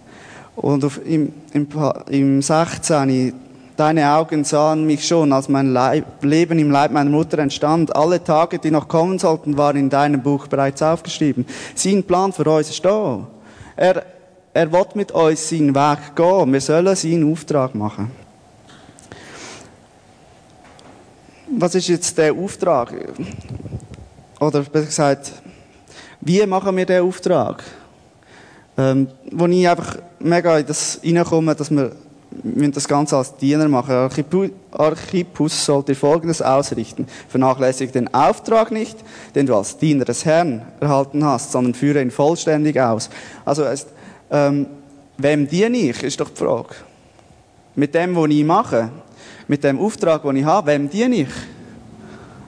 Und 0.54 0.84
auf, 0.84 1.00
im, 1.06 1.32
im, 1.54 1.66
im 2.10 2.42
16, 2.42 3.32
deine 3.74 4.12
Augen 4.12 4.44
sahen 4.44 4.84
mich 4.84 5.08
schon, 5.08 5.32
als 5.32 5.48
mein 5.48 5.72
Leib, 5.72 6.22
Leben 6.24 6.58
im 6.58 6.70
Leib 6.70 6.92
meiner 6.92 7.08
Mutter 7.08 7.38
entstand. 7.38 7.96
Alle 7.96 8.22
Tage, 8.22 8.58
die 8.58 8.70
noch 8.70 8.86
kommen 8.86 9.18
sollten, 9.18 9.56
waren 9.56 9.78
in 9.78 9.88
deinem 9.88 10.20
Buch 10.20 10.46
bereits 10.46 10.82
aufgeschrieben. 10.82 11.46
Sein 11.74 12.04
Plan 12.04 12.34
für 12.34 12.44
uns 12.44 12.68
ist 12.68 12.84
da. 12.84 13.26
Er, 13.76 14.04
er 14.52 14.70
will 14.70 14.84
mit 14.92 15.10
uns 15.12 15.48
seinen 15.48 15.74
Weg 15.74 16.14
gehen. 16.14 16.52
Wir 16.52 16.60
sollen 16.60 16.94
seinen 16.94 17.32
Auftrag 17.32 17.74
machen. 17.74 18.19
Was 21.58 21.74
ist 21.74 21.88
jetzt 21.88 22.16
der 22.16 22.32
Auftrag? 22.32 22.94
Oder 24.38 24.62
besser 24.62 24.86
gesagt, 24.86 25.32
wie 26.20 26.46
machen 26.46 26.76
wir 26.76 26.86
den 26.86 27.02
Auftrag? 27.02 27.64
Ähm, 28.78 29.08
wo 29.32 29.46
ich 29.46 29.68
einfach 29.68 29.98
mega 30.20 30.58
in 30.58 30.66
das 30.66 31.00
reinkomme, 31.04 31.56
dass 31.56 31.70
wir, 31.70 31.92
wir 32.30 32.70
das 32.70 32.86
Ganze 32.86 33.16
als 33.16 33.36
Diener 33.36 33.68
machen. 33.68 34.08
Archippus 34.70 35.64
sollte 35.64 35.96
Folgendes 35.96 36.40
ausrichten. 36.40 37.08
Vernachlässige 37.28 37.92
den 37.92 38.14
Auftrag 38.14 38.70
nicht, 38.70 38.98
den 39.34 39.46
du 39.46 39.56
als 39.56 39.76
Diener 39.76 40.04
des 40.04 40.24
Herrn 40.24 40.62
erhalten 40.78 41.24
hast, 41.24 41.50
sondern 41.50 41.74
führe 41.74 42.00
ihn 42.00 42.12
vollständig 42.12 42.80
aus. 42.80 43.10
Also, 43.44 43.64
es, 43.64 43.86
ähm, 44.30 44.66
wem 45.18 45.48
diene 45.48 45.76
ich, 45.76 46.02
ist 46.04 46.20
doch 46.20 46.30
die 46.30 46.36
Frage. 46.36 46.76
Mit 47.74 47.94
dem, 47.94 48.14
was 48.14 48.30
ich 48.30 48.44
mache, 48.44 48.90
mit 49.50 49.64
dem 49.64 49.80
Auftrag, 49.80 50.22
den 50.22 50.36
ich 50.36 50.44
habe, 50.44 50.70
wem 50.70 50.88
diene 50.88 51.16
ich? 51.16 51.28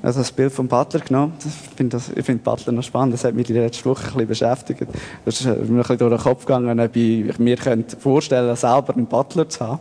Also 0.05 0.21
das 0.21 0.31
Bild 0.31 0.53
vom 0.53 0.69
Butler 0.69 1.01
genommen. 1.01 1.33
Ich 1.45 1.77
finde, 1.77 1.97
das, 1.97 2.09
ich 2.15 2.25
finde 2.25 2.45
Butler 2.45 2.73
noch 2.73 2.85
spannend. 2.85 3.15
Das 3.15 3.25
hat 3.25 3.35
mich 3.35 3.49
die 3.49 3.55
letzte 3.55 3.85
Woche 3.87 4.03
ein 4.03 4.13
bisschen 4.13 4.29
beschäftigt. 4.29 4.87
Das 5.25 5.41
ist 5.41 5.47
mir 5.47 5.53
ein 5.53 5.77
bisschen 5.79 5.99
durch 5.99 6.13
den 6.13 6.21
Kopf 6.21 6.47
gegangen, 6.47 6.79
ob 6.79 6.95
ich 6.95 7.39
mir 7.41 7.57
könnte 7.57 7.97
vorstellen 7.97 8.55
selber 8.55 8.95
einen 8.95 9.07
Butler 9.07 9.49
zu 9.49 9.67
haben. 9.67 9.81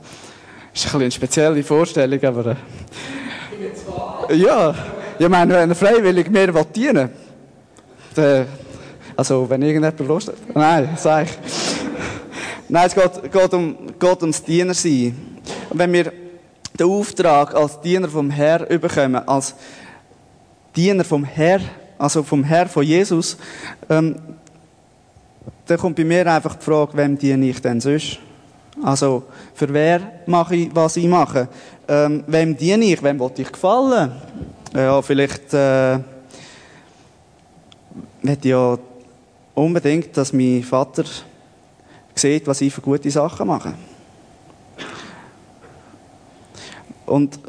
Das 0.73 0.83
ist 0.83 0.85
ein 0.85 0.85
bisschen 0.85 1.01
eine 1.01 1.11
spezielle 1.11 1.63
Vorstellung, 1.63 2.23
aber... 2.23 2.55
Äh, 4.27 4.35
ja, 4.35 4.73
ich 5.19 5.29
meine, 5.29 5.53
wenn 5.53 5.69
er 5.69 5.75
freiwillig 5.75 6.27
mehr 6.27 6.51
dienen 6.75 7.09
will, 8.15 8.45
also 9.15 9.47
wenn 9.47 9.61
irgendjemand 9.61 9.99
Lust 10.07 10.29
hat... 10.29 10.55
Nein, 10.55 10.89
sag 10.97 11.25
ich. 11.25 11.31
Nein, 12.67 12.87
es 12.87 12.95
geht, 12.95 13.31
geht, 13.31 13.53
um, 13.53 13.77
geht 13.99 14.21
ums 14.21 14.43
Diener 14.43 14.73
sein. 14.73 15.15
Wenn 15.71 15.93
wir 15.93 16.20
den 16.79 16.87
Auftrag 16.87 17.53
als 17.55 17.79
Diener 17.81 18.09
vom 18.09 18.29
Herr 18.29 18.59
bekommen, 18.65 19.27
als 19.27 19.55
Diener 20.75 21.03
vom 21.03 21.23
Herr, 21.23 21.59
also 21.97 22.23
vom 22.23 22.43
Herr 22.43 22.67
von 22.67 22.83
Jesus, 22.83 23.37
ähm, 23.89 24.15
dann 25.65 25.77
kommt 25.77 25.95
bei 25.95 26.03
mir 26.03 26.27
einfach 26.27 26.55
die 26.55 26.63
Frage, 26.63 26.97
wem 26.97 27.17
diene 27.17 27.47
ich 27.47 27.61
denn 27.61 27.79
sonst? 27.79 28.19
Also, 28.83 29.23
für 29.53 29.71
wer 29.73 30.01
mache 30.25 30.55
ich, 30.55 30.75
was 30.75 30.97
ich 30.97 31.07
mache? 31.07 31.47
Ähm, 31.87 32.23
wem 32.27 32.57
diene 32.57 32.85
ich? 32.85 33.03
Wem 33.03 33.19
will 33.19 33.31
ich 33.37 33.51
gefallen? 33.51 34.11
Ja, 34.73 35.01
vielleicht 35.01 35.53
äh, 35.53 35.99
möchte 38.21 38.49
ja 38.49 38.77
unbedingt, 39.53 40.15
dass 40.17 40.33
mein 40.33 40.63
Vater 40.63 41.03
sieht, 42.15 42.47
was 42.47 42.61
ich 42.61 42.73
für 42.73 42.81
gute 42.81 43.11
Sachen 43.11 43.47
mache. 43.47 43.73
Und 47.11 47.39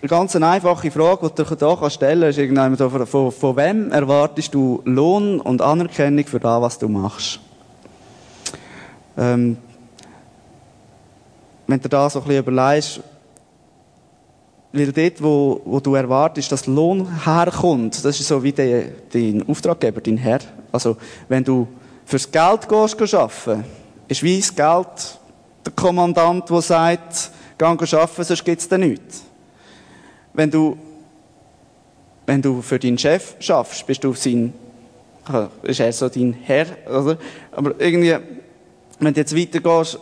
eine 0.00 0.08
ganz 0.08 0.34
einfache 0.34 0.90
Frage, 0.90 1.30
die 1.30 1.42
du 1.42 1.78
hier 1.78 1.90
stellen 1.90 2.22
kannst, 2.54 2.80
ist 2.80 2.90
von, 2.90 3.06
von, 3.06 3.32
von 3.32 3.56
wem 3.56 3.92
erwartest 3.92 4.54
du 4.54 4.80
Lohn 4.86 5.40
und 5.40 5.60
Anerkennung 5.60 6.24
für 6.24 6.40
das, 6.40 6.62
was 6.62 6.78
du 6.78 6.88
machst? 6.88 7.38
Ähm, 9.18 9.58
wenn 11.66 11.80
du 11.80 11.88
da 11.88 12.08
so 12.08 12.20
ein 12.20 12.24
bisschen 12.24 12.42
überlegst, 12.42 13.00
weil 14.72 14.92
dort, 14.92 15.22
wo, 15.22 15.60
wo 15.64 15.80
du 15.80 15.94
erwartest, 15.94 16.50
dass 16.50 16.66
Lohn 16.66 17.06
herkommt, 17.24 18.02
das 18.02 18.18
ist 18.18 18.28
so 18.28 18.42
wie 18.42 18.52
der, 18.52 18.84
dein 19.12 19.46
Auftraggeber, 19.46 20.00
dein 20.00 20.16
Herr. 20.16 20.40
Also, 20.72 20.96
wenn 21.28 21.44
du 21.44 21.68
fürs 22.06 22.30
Geld 22.30 22.68
gehst, 22.68 23.14
arbeiten, 23.14 23.64
ist 24.08 24.22
wie 24.22 24.38
das 24.38 24.54
Geld 24.54 25.18
der 25.66 25.72
Kommandant, 25.74 26.48
der 26.48 26.62
sagt, 26.62 27.32
geh 27.60 27.96
arbeiten, 27.96 28.24
sonst 28.24 28.44
gibt 28.44 28.60
es 28.60 28.68
dir 28.68 28.78
nichts. 28.78 29.24
Wenn 30.32 30.50
du, 30.50 30.76
wenn 32.26 32.40
du 32.40 32.62
für 32.62 32.78
deinen 32.78 32.98
Chef 32.98 33.34
schaffst, 33.40 33.86
bist 33.86 34.02
du 34.02 34.14
sein, 34.14 34.52
ist 35.62 35.80
er 35.80 35.92
so 35.92 36.08
dein 36.08 36.32
Herr, 36.32 36.66
oder? 36.88 37.18
Aber 37.52 37.74
irgendwie, 37.78 38.16
wenn 38.98 39.14
du 39.14 39.20
jetzt 39.20 39.36
weitergehst, 39.36 39.98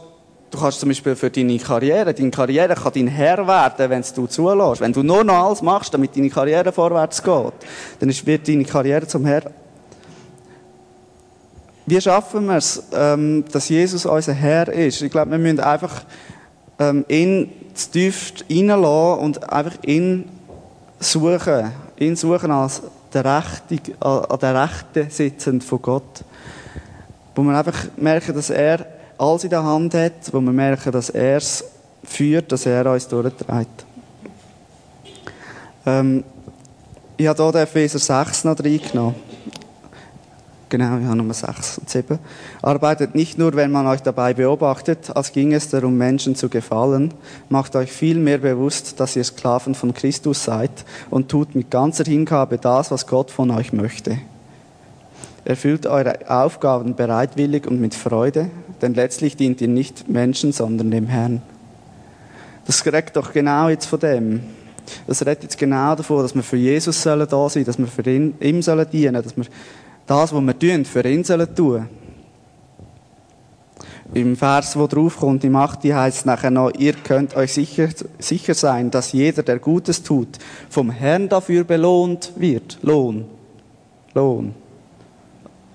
du 0.51 0.59
kannst 0.59 0.81
zum 0.81 0.89
Beispiel 0.89 1.17
für 1.17 1.31
deine 1.31 1.59
Karriere, 1.59 2.15
deine 2.15 2.31
Karriere 2.31 2.75
kann 2.75 2.93
dein 2.95 3.09
Herr 3.09 3.47
werden, 3.47 3.91
wenn 3.91 4.05
du 4.15 4.27
zulässt. 4.27 4.81
Wenn 4.81 4.93
du 4.93 5.03
nur 5.03 5.25
noch 5.25 5.47
alles 5.47 5.63
machst, 5.63 5.93
damit 5.93 6.17
deine 6.17 6.31
Karriere 6.31 6.73
vorwärts 6.73 7.23
geht, 7.23 7.53
dann 7.99 8.27
wird 8.27 8.49
deine 8.49 8.65
Karriere 8.65 9.07
zum 9.07 9.25
Herr. 9.27 9.51
Wie 11.87 12.01
schaffen 12.01 12.47
wir 12.47 12.57
es, 12.57 12.83
ähm, 12.93 13.45
dass 13.51 13.71
Jesus 13.71 14.05
unser 14.05 14.35
Herr 14.35 14.69
ist? 14.69 15.01
Ich 15.01 15.11
glaube, 15.11 15.31
wir 15.31 15.39
müssen 15.39 15.61
einfach 15.61 16.03
ähm, 16.79 17.05
ihn 17.09 17.51
zu 17.75 17.91
tief 17.91 18.33
reinlassen 18.51 19.25
und 19.25 19.53
einfach 19.53 19.83
ihn 19.85 20.29
suchen. 21.01 21.73
Ihn 21.99 22.17
suchen 22.17 22.51
als 22.51 22.83
der 23.13 23.25
Rechte, 23.25 23.81
an 24.01 24.39
der 24.41 24.63
Rechte 24.63 25.07
sitzend 25.11 25.65
von 25.65 25.83
Gott. 25.83 26.25
Wo 27.35 27.43
wir 27.43 27.57
einfach 27.57 27.87
merken, 27.97 28.35
dass 28.35 28.51
er 28.51 28.87
alles 29.17 29.45
in 29.45 29.51
der 29.51 29.65
Hand 29.65 29.95
hat, 29.95 30.33
wo 30.33 30.41
wir 30.41 30.53
merken, 30.53 30.93
dass 30.93 31.11
er 31.11 31.37
es 31.37 31.65
führt, 32.05 32.51
dass 32.53 32.67
er 32.67 32.91
uns 32.91 33.09
durchträgt. 33.09 33.85
Ähm, 35.87 36.25
ich 37.17 37.27
habe 37.27 37.43
hier 37.43 37.53
den 37.53 37.63
Epheser 37.63 37.99
6 37.99 38.45
noch 38.45 38.59
reingenommen. 38.59 39.28
Genau, 40.71 40.99
ja, 40.99 41.15
Nummer 41.15 41.33
6 41.33 41.79
und 41.79 41.89
7. 41.89 42.19
Arbeitet 42.61 43.15
nicht 43.15 43.39
nur, 43.39 43.55
wenn 43.55 43.71
man 43.71 43.87
euch 43.87 44.03
dabei 44.03 44.35
beobachtet, 44.35 45.11
als 45.15 45.33
ging 45.33 45.55
es 45.55 45.71
darum, 45.71 45.97
Menschen 45.97 46.35
zu 46.35 46.51
gefallen. 46.51 47.15
Macht 47.49 47.75
euch 47.75 47.91
viel 47.91 48.19
mehr 48.19 48.39
bewusst, 48.39 49.01
dass 49.01 49.17
ihr 49.17 49.25
Sklaven 49.25 49.75
von 49.75 49.95
Christus 49.95 50.45
seid 50.45 50.71
und 51.09 51.31
tut 51.31 51.55
mit 51.55 51.71
ganzer 51.71 52.05
Hingabe 52.05 52.59
das, 52.59 52.91
was 52.91 53.07
Gott 53.07 53.31
von 53.31 53.51
euch 53.51 53.73
möchte. 53.73 54.19
Erfüllt 55.47 55.87
eure 55.87 56.19
Aufgaben 56.29 56.95
bereitwillig 56.95 57.67
und 57.67 57.81
mit 57.81 57.95
Freude, 57.95 58.51
denn 58.83 58.93
letztlich 58.93 59.37
dient 59.37 59.63
ihr 59.63 59.69
nicht 59.69 60.11
Menschen, 60.11 60.53
sondern 60.53 60.91
dem 60.91 61.07
Herrn. 61.07 61.41
Das 62.67 62.85
redet 62.85 63.17
doch 63.17 63.33
genau 63.33 63.71
jetzt 63.71 63.87
von 63.87 64.01
dem. 64.01 64.43
Das 65.07 65.23
redet 65.23 65.45
jetzt 65.45 65.57
genau 65.57 65.95
davon, 65.95 66.23
dass 66.23 66.35
wir 66.35 66.43
für 66.43 66.59
Jesus 66.59 67.03
sollen 67.03 67.27
da 67.27 67.49
sein, 67.49 67.65
dass 67.65 67.79
wir 67.79 67.87
für 67.87 68.03
ihn, 68.11 68.35
ihm 68.41 68.61
sollen 68.61 68.87
dienen, 68.91 69.23
dass 69.23 69.35
wir 69.35 69.47
das, 70.09 70.33
was 70.33 70.43
wir 70.43 70.59
tun, 70.59 70.85
für 70.85 71.09
ihn 71.09 71.23
sollen 71.23 71.55
tun. 71.55 71.89
Im 74.15 74.37
Vers, 74.37 74.75
wo 74.77 74.87
drauf 74.87 75.19
kommt, 75.19 75.45
im 75.45 75.55
8. 75.55 75.85
heißt 75.85 76.19
es 76.19 76.25
nachher 76.25 76.51
noch, 76.51 76.73
ihr 76.79 76.95
könnt 76.95 77.37
euch 77.37 77.53
sicher, 77.53 77.89
sicher 78.19 78.55
sein, 78.55 78.91
dass 78.91 79.13
jeder, 79.13 79.43
der 79.43 79.59
Gutes 79.59 80.03
tut, 80.03 80.39
vom 80.71 80.91
Herrn 80.91 81.29
dafür 81.29 81.65
belohnt 81.65 82.33
wird. 82.37 82.79
Lohn. 82.81 83.27
Lohn. 84.15 84.55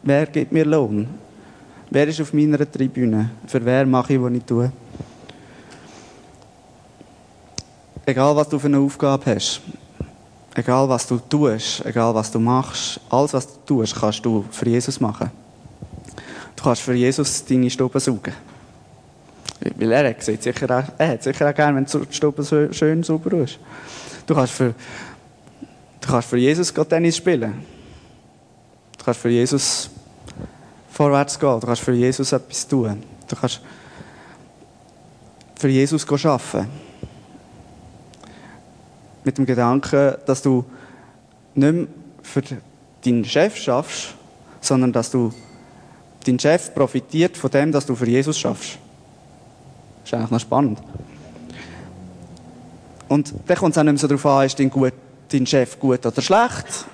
Wer 0.01 0.25
gibt 0.25 0.51
mir 0.51 0.65
Lohn? 0.65 1.07
Wer 1.91 2.07
ist 2.07 2.19
auf 2.21 2.33
meiner 2.33 2.69
Tribüne? 2.69 3.29
Für 3.45 3.63
wer 3.63 3.85
mache 3.85 4.13
ich, 4.15 4.21
was 4.21 4.33
ich 4.33 4.43
tue? 4.43 4.71
Egal, 8.05 8.35
was 8.35 8.49
du 8.49 8.57
für 8.57 8.67
eine 8.67 8.79
Aufgabe 8.79 9.35
hast, 9.35 9.61
Egal 10.55 10.88
was 10.88 11.07
du 11.07 11.17
tust, 11.17 11.83
egal 11.86 12.13
was 12.13 12.31
du 12.31 12.39
machst, 12.39 13.00
alles 13.10 13.33
was 13.33 13.48
du 13.48 13.60
tust, 13.65 13.95
kannst 13.95 14.24
du 14.24 14.45
für 14.51 14.69
Jesus 14.69 15.00
machen. 15.00 15.31
Du 16.55 16.63
kannst 16.63 16.83
für 16.83 16.93
Jesus 16.93 17.43
deine 17.45 17.69
Stube 17.69 18.00
saugen. 18.00 18.33
Weil 19.75 19.91
er 19.91 20.10
hat, 20.10 20.22
sicher 20.22 20.69
auch, 20.69 21.00
hat 21.00 21.24
sicher 21.24 21.50
auch 21.50 21.55
gerne, 21.55 21.77
wenn 21.77 21.86
die 21.86 22.13
Stube 22.13 22.69
schön 22.72 23.01
sauber 23.01 23.33
ist. 23.43 23.57
Du 24.27 24.36
kannst 24.36 24.53
für, 24.53 24.75
du 26.01 26.07
kannst 26.07 26.29
für 26.29 26.38
Jesus 26.38 26.72
Tennis 26.72 27.17
spielen. 27.17 27.65
Du 28.98 29.05
kannst 29.05 29.22
für 29.22 29.29
Jesus 29.29 29.89
vorwärts 30.91 31.39
gehen. 31.39 31.60
Du 31.60 31.65
kannst 31.65 31.81
für 31.81 31.93
Jesus 31.93 32.31
etwas 32.31 32.67
tun. 32.67 33.01
Du 33.27 33.36
kannst 33.36 33.60
für 35.55 35.69
Jesus 35.69 36.07
arbeiten 36.07 36.92
mit 39.24 39.38
dem 39.38 39.46
Gedanken, 39.46 40.15
dass 40.25 40.42
du 40.42 40.65
nicht 41.56 41.74
mehr 41.74 41.88
für 42.22 42.42
deinen 43.03 43.25
Chef 43.25 43.56
schaffst, 43.58 44.15
sondern 44.62 44.92
dass 44.92 45.12
du 45.12 45.34
dein 46.25 46.39
Chef 46.39 46.74
profitiert 46.74 47.38
von 47.38 47.51
dem, 47.51 47.72
dass 47.72 47.86
du 47.86 47.96
für 47.96 48.08
Jesus 48.08 48.39
schaffst. 48.39 48.77
Das 50.03 50.12
ist 50.12 50.13
eigentlich 50.13 50.32
noch 50.32 50.39
spannend. 50.39 50.80
Und 53.08 53.34
dann 53.46 53.58
kommt 53.58 53.74
es 53.74 53.77
auch 53.77 53.84
nicht 53.84 53.94
mehr 53.94 54.00
so 54.00 54.08
darauf 54.08 54.25
an, 54.25 54.46
ist 54.46 54.60
dein, 54.60 54.70
gut, 54.70 54.94
dein 55.32 55.46
Chef 55.46 55.80
gut 55.80 56.06
oder 56.06 56.22
schlecht, 56.22 56.86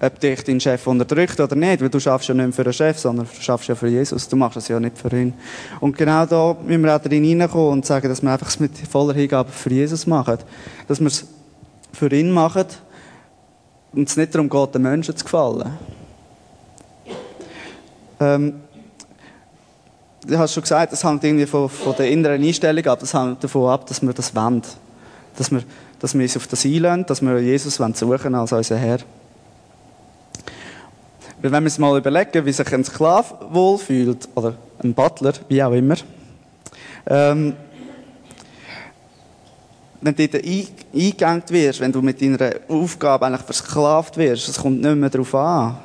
ob 0.00 0.18
dich 0.18 0.42
dein 0.42 0.60
Chef 0.60 0.86
unterdrückt 0.86 1.38
oder 1.38 1.54
nicht, 1.54 1.80
weil 1.80 1.88
du 1.88 2.00
schaffst 2.00 2.28
ja 2.28 2.34
nicht 2.34 2.44
mehr 2.44 2.52
für 2.52 2.64
den 2.64 2.72
Chef, 2.72 2.98
sondern 2.98 3.26
du 3.26 3.40
schaffst 3.40 3.68
ja 3.68 3.74
für 3.74 3.88
Jesus. 3.88 4.28
Du 4.28 4.36
machst 4.36 4.56
es 4.56 4.68
ja 4.68 4.80
nicht 4.80 4.98
für 4.98 5.16
ihn. 5.16 5.32
Und 5.80 5.96
genau 5.96 6.26
da 6.26 6.56
müssen 6.62 6.82
wir 6.82 6.96
auch 6.96 7.00
drin 7.00 7.40
reinkommen 7.40 7.72
und 7.72 7.86
sagen, 7.86 8.08
dass 8.08 8.20
wir 8.20 8.32
einfach 8.32 8.48
es 8.48 8.58
mit 8.58 8.76
voller 8.76 9.14
Hingabe 9.14 9.50
für 9.50 9.70
Jesus 9.70 10.06
machen. 10.06 10.38
Dass 10.88 10.98
wir 11.00 11.06
es 11.06 11.24
für 11.92 12.12
ihn 12.12 12.30
machen 12.30 12.66
und 13.92 14.08
es 14.08 14.16
nicht 14.16 14.34
darum 14.34 14.48
geht, 14.48 14.74
den 14.74 14.82
Menschen 14.82 15.16
zu 15.16 15.24
gefallen. 15.24 15.78
Ähm, 18.20 18.54
du 20.26 20.38
hast 20.38 20.54
schon 20.54 20.62
gesagt, 20.62 20.92
das 20.92 21.04
hängt 21.04 21.24
irgendwie 21.24 21.46
von, 21.46 21.68
von, 21.68 21.94
der 21.96 22.10
inneren 22.10 22.42
Einstellung 22.42 22.86
ab, 22.86 23.00
das 23.00 23.14
hängt 23.14 23.42
davon 23.42 23.68
ab, 23.68 23.86
dass 23.86 24.02
wir 24.02 24.12
das 24.12 24.34
wollen. 24.34 24.62
Dass 25.36 25.50
wir, 25.50 25.62
dass 25.98 26.14
wir 26.14 26.22
uns 26.22 26.36
auf 26.36 26.46
das 26.46 26.64
einlösen, 26.64 27.06
dass 27.06 27.22
wir 27.22 27.40
Jesus 27.40 27.76
suchen 27.76 28.34
als 28.34 28.52
unser 28.52 28.76
Herr. 28.76 28.98
Wenn 31.40 31.50
wir 31.52 31.58
uns 31.58 31.78
mal 31.78 31.98
überlegen, 31.98 32.46
wie 32.46 32.52
sich 32.52 32.72
ein 32.72 32.84
Sklave 32.84 33.34
wohlfühlt, 33.50 34.28
oder 34.34 34.54
ein 34.82 34.94
Butler, 34.94 35.32
wie 35.48 35.62
auch 35.62 35.72
immer, 35.72 35.96
ähm, 37.06 37.54
wenn 40.02 40.16
du 40.16 40.28
dort 40.28 40.44
eingegangen 40.44 41.42
wirst, 41.48 41.80
wenn 41.80 41.92
du 41.92 42.02
mit 42.02 42.20
deiner 42.20 42.50
Aufgabe 42.68 43.26
eigentlich 43.26 43.42
versklavt 43.42 44.16
wirst, 44.16 44.48
es 44.48 44.58
kommt 44.58 44.82
nicht 44.82 44.96
mehr 44.96 45.10
darauf 45.10 45.34
an. 45.34 45.78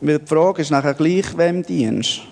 Weil 0.00 0.18
die 0.18 0.26
Frage 0.26 0.62
ist 0.62 0.70
nachher 0.70 0.94
gleich, 0.94 1.36
wem 1.36 1.62
dienst. 1.62 2.22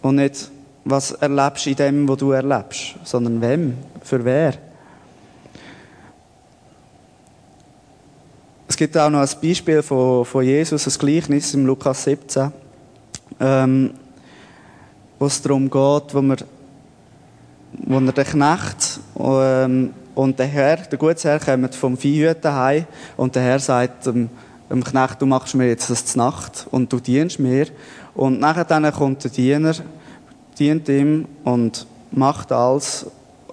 Und 0.00 0.16
nicht, 0.16 0.50
was 0.84 1.12
erlebst 1.12 1.66
du 1.66 1.70
in 1.70 1.76
dem, 1.76 2.08
was 2.08 2.16
du 2.16 2.32
erlebst, 2.32 2.94
sondern 3.04 3.40
wem, 3.40 3.76
für 4.02 4.24
wer. 4.24 4.54
Es 8.66 8.76
gibt 8.76 8.96
auch 8.96 9.10
noch 9.10 9.20
ein 9.20 9.40
Beispiel 9.42 9.82
von, 9.82 10.24
von 10.24 10.42
Jesus, 10.42 10.86
ein 10.86 10.98
Gleichnis 10.98 11.52
im 11.52 11.66
Lukas 11.66 12.02
17, 12.04 12.50
ähm, 13.40 13.90
wo 15.18 15.26
es 15.26 15.40
darum 15.42 15.64
geht, 15.64 16.14
wo, 16.14 16.22
wir, 16.22 16.36
wo 17.72 17.98
er 17.98 18.12
den 18.12 18.24
Knecht 18.24 19.00
ähm, 19.20 19.90
und 20.14 20.38
der 20.38 20.46
Herr, 20.46 20.76
der 20.76 20.98
Gutsherr, 20.98 21.40
kommen 21.40 21.72
vom 21.72 21.96
Viehhüten 21.96 22.54
heim 22.54 22.86
und 23.16 23.34
der 23.34 23.42
Herr 23.42 23.58
sagt 23.58 24.06
dem, 24.06 24.30
dem 24.70 24.82
Knecht, 24.82 25.20
du 25.20 25.26
machst 25.26 25.54
mir 25.54 25.68
jetzt 25.68 25.90
das 25.90 26.16
Nacht 26.16 26.66
und 26.70 26.92
du 26.92 26.98
dienst 26.98 27.38
mir. 27.38 27.66
Und 28.14 28.40
nachher 28.40 28.64
dann 28.64 28.90
kommt 28.92 29.24
der 29.24 29.30
Diener, 29.30 29.74
dient 30.58 30.88
ihm 30.88 31.26
und 31.44 31.86
macht 32.10 32.52
alles 32.52 33.06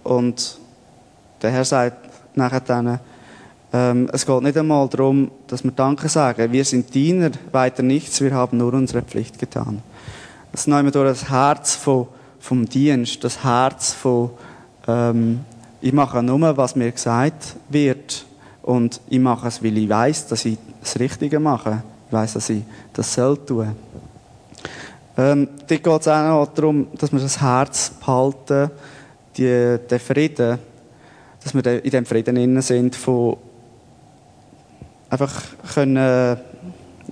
und 0.04 0.60
der 1.42 1.52
Herr 1.52 1.66
sagt 1.66 1.98
nachher 2.36 2.62
dann, 2.62 3.00
ähm, 3.74 4.10
es 4.12 4.26
geht 4.26 4.42
nicht 4.42 4.58
einmal 4.58 4.88
darum, 4.90 5.32
dass 5.48 5.64
wir 5.64 5.72
Danke 5.72 6.10
sagen. 6.10 6.52
Wir 6.52 6.66
sind 6.66 6.94
Diener, 6.94 7.32
weiter 7.52 7.84
nichts, 7.84 8.22
wir 8.22 8.34
haben 8.34 8.58
nur 8.58 8.74
unsere 8.74 9.02
Pflicht 9.02 9.40
getan. 9.40 9.82
Das 10.52 10.68
nehmen 10.68 10.86
wir 10.86 10.92
durch 10.92 11.08
das 11.08 11.30
Herz 11.30 11.76
von, 11.76 12.08
vom 12.40 12.68
Dienst, 12.68 13.24
das 13.24 13.44
Herz 13.44 13.94
von, 13.94 14.32
ähm, 14.88 15.42
ich 15.82 15.94
mache 15.94 16.22
nur, 16.22 16.56
was 16.58 16.76
mir 16.76 16.92
gesagt 16.92 17.56
wird. 17.70 18.26
Und 18.62 19.02
ich 19.10 19.20
mache 19.20 19.48
es, 19.48 19.64
weil 19.64 19.78
ich 19.78 19.90
weiß, 19.90 20.28
dass 20.28 20.46
ich 20.46 20.58
das 20.80 21.00
Richtige 21.00 21.40
mache. 21.40 21.82
Ich 22.08 22.14
weiß, 22.14 22.34
dass 22.34 22.50
ich 22.50 22.64
das 22.94 23.14
soll 23.14 23.38
tun. 23.46 23.76
Ähm, 25.18 25.48
dort 25.68 25.84
geht 25.84 26.02
es 26.02 26.08
auch 26.08 26.28
noch 26.28 26.54
darum, 26.54 26.88
dass 26.98 27.12
wir 27.12 27.20
das 27.20 27.42
Herz 27.42 27.92
behalten, 28.00 28.72
die, 29.36 29.78
den 29.90 30.00
Frieden, 30.00 30.60
dass 31.44 31.54
wir 31.54 31.84
in 31.84 31.92
dem 31.92 32.06
Frieden 32.06 32.38
innen 32.38 32.62
sind, 32.62 32.96
von 32.96 33.38
einfach 35.10 35.42
können, 35.74 36.38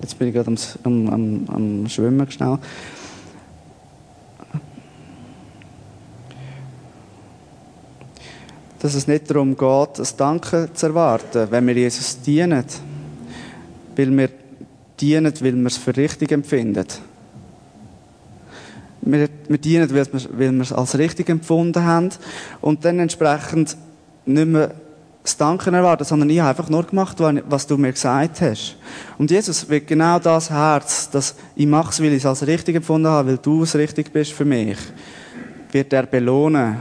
jetzt 0.02 0.18
bin 0.18 0.30
ich 0.30 0.34
gerade 0.34 0.56
am, 0.84 1.08
am, 1.08 1.46
am 1.48 1.90
Schwimmen 1.90 2.30
schnell. 2.32 2.60
Dass 8.82 8.96
es 8.96 9.08
nicht 9.08 9.30
darum 9.30 9.58
geht, 9.58 10.00
das 10.00 10.16
Danke 10.16 10.70
zu 10.74 10.88
erwarten, 10.88 11.48
wenn 11.50 11.68
wir 11.68 11.74
Jesus 11.74 12.22
dienen. 12.22 12.64
Weil 13.96 14.18
wir 14.18 14.30
dienen, 15.00 15.34
weil 15.42 15.56
wir 15.56 15.68
es 15.68 15.78
für 15.78 15.96
richtig 15.96 16.32
empfinden. 16.32 16.86
Wir, 19.02 19.30
wir 19.48 19.58
dienen, 19.58 19.90
weil 19.90 20.06
wir, 20.06 20.22
weil 20.38 20.52
wir 20.52 20.62
es 20.62 20.74
als 20.74 20.98
richtig 20.98 21.30
empfunden 21.30 21.84
haben 21.84 22.10
und 22.62 22.84
dann 22.86 23.00
entsprechend 23.00 23.78
nicht 24.26 24.48
mehr 24.48 24.72
das 25.24 25.38
Danken 25.38 25.74
erwarten, 25.74 26.06
sondern 26.06 26.30
ich 26.30 26.40
habe 26.40 26.50
einfach 26.50 26.70
nur 26.70 26.84
gemacht, 26.84 27.18
was 27.50 27.68
du 27.68 27.78
mir 27.78 27.92
gesagt 27.92 28.42
hast. 28.42 28.78
Und 29.18 29.30
Jesus 29.30 29.68
wird 29.70 29.88
genau 29.88 30.18
das 30.20 30.50
Herz, 30.50 31.10
dass 31.10 31.36
ich 31.56 31.68
mache 31.68 32.02
weil 32.02 32.14
ich 32.14 32.20
es 32.20 32.26
als 32.26 32.48
richtig 32.48 32.76
empfunden 32.78 33.08
habe, 33.08 33.30
weil 33.30 33.38
du 33.38 33.64
es 33.64 33.76
richtig 33.76 34.12
bist 34.12 34.34
für 34.34 34.46
mich, 34.46 34.78
wird 35.72 35.94
er 35.94 36.06
belohnen, 36.06 36.78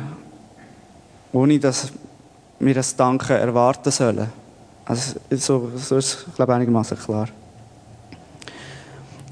ohne 1.32 1.58
dass 1.58 1.92
wir 2.58 2.75
das 2.75 2.97
Danken 2.97 3.37
erwarten 3.37 3.90
sollen. 3.90 4.28
Also 4.85 5.20
so, 5.30 5.70
so 5.76 5.97
ist 5.97 6.26
es, 6.26 6.35
glaube 6.35 6.54
einigermaßen 6.54 6.99
klar. 6.99 7.28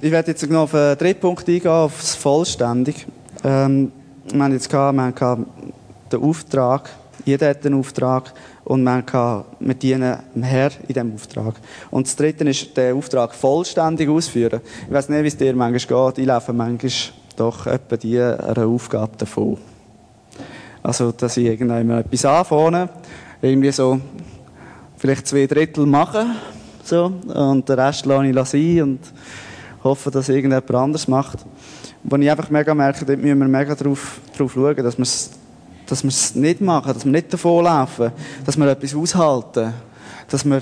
Ich 0.00 0.10
werde 0.10 0.30
jetzt 0.30 0.48
noch 0.48 0.62
auf 0.62 0.72
den 0.72 0.98
dritten 0.98 1.20
Punkt 1.20 1.48
eingehen, 1.48 1.70
auf 1.70 1.98
das 1.98 2.14
Vollständig. 2.14 3.06
Ähm, 3.42 3.90
wir 4.30 4.42
haben 4.42 4.52
jetzt 4.52 4.68
gehabt, 4.68 4.96
wir 4.96 5.14
haben 5.20 5.46
den 6.12 6.22
Auftrag, 6.22 6.90
jeder 7.24 7.48
hat 7.48 7.64
einen 7.64 7.80
Auftrag 7.80 8.32
und 8.64 8.84
man 8.84 9.06
kann, 9.06 9.44
wir 9.58 9.74
dienen 9.74 10.18
dem 10.34 10.42
Herr 10.42 10.70
in 10.86 10.88
diesem 10.88 11.14
Auftrag. 11.14 11.54
Und 11.90 12.06
das 12.06 12.16
Dritte 12.16 12.44
ist, 12.44 12.76
den 12.76 12.96
Auftrag 12.96 13.34
vollständig 13.34 14.08
ausführen. 14.08 14.60
Ich 14.86 14.92
weiß 14.92 15.08
nicht, 15.08 15.22
wie 15.22 15.28
es 15.28 15.36
dir 15.36 15.54
manchmal 15.56 16.12
geht. 16.12 16.18
Ich 16.18 16.26
laufe 16.26 16.52
manchmal 16.52 16.92
doch 17.36 17.66
etwa 17.66 17.96
die 17.96 18.20
einer 18.20 18.66
Aufgabe 18.66 19.16
davon. 19.16 19.56
Also, 20.86 21.10
dass 21.10 21.36
ich 21.36 21.46
irgendwann 21.46 21.90
etwas 21.90 22.24
anfange, 22.24 22.88
irgendwie 23.42 23.72
so 23.72 24.00
vielleicht 24.96 25.26
zwei 25.26 25.44
Drittel 25.48 25.84
mache, 25.84 26.26
so, 26.84 27.06
und 27.06 27.68
den 27.68 27.76
Rest 27.80 28.06
lasse 28.06 28.56
ich 28.56 28.76
sein 28.76 28.82
und 28.82 29.00
hoffe, 29.82 30.12
dass 30.12 30.28
irgendjemand 30.28 30.72
anders 30.72 31.08
macht. 31.08 31.44
Wo 32.04 32.14
ich 32.14 32.30
einfach 32.30 32.50
mega 32.50 32.72
merke, 32.72 33.04
dort 33.04 33.20
müssen 33.20 33.36
wir 33.36 33.48
mega 33.48 33.74
drauf, 33.74 34.20
drauf 34.38 34.52
schauen, 34.54 34.76
dass 34.76 34.96
wir 34.96 35.02
es 35.02 35.32
dass 35.88 36.04
wir 36.04 36.08
es 36.08 36.36
nicht 36.36 36.60
machen, 36.60 36.94
dass 36.94 37.04
wir 37.04 37.10
nicht 37.10 37.32
davonlaufen, 37.32 38.12
dass 38.44 38.56
wir 38.56 38.68
etwas 38.68 38.94
aushalten, 38.94 39.74
dass 40.28 40.44
wir, 40.44 40.60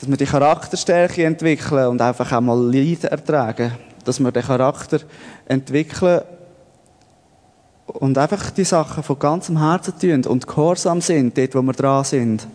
dass 0.00 0.08
wir 0.08 0.16
die 0.16 0.26
Charakterstärke 0.26 1.24
entwickeln 1.24 1.86
und 1.86 2.02
einfach 2.02 2.32
auch 2.32 2.40
mal 2.40 2.58
Leid 2.58 3.04
ertragen, 3.04 3.70
dass 4.04 4.18
wir 4.18 4.32
den 4.32 4.42
Charakter 4.42 4.98
entwickeln 5.46 6.22
und 7.86 8.16
einfach 8.18 8.50
die 8.50 8.64
Sachen 8.64 9.02
von 9.02 9.18
ganzem 9.18 9.58
Herzen 9.58 9.98
tun 9.98 10.24
und 10.26 10.46
gehorsam 10.46 11.00
sind, 11.00 11.36
dort, 11.36 11.54
wo 11.54 11.62
wir 11.62 11.72
dran 11.72 12.04
sind. 12.04 12.46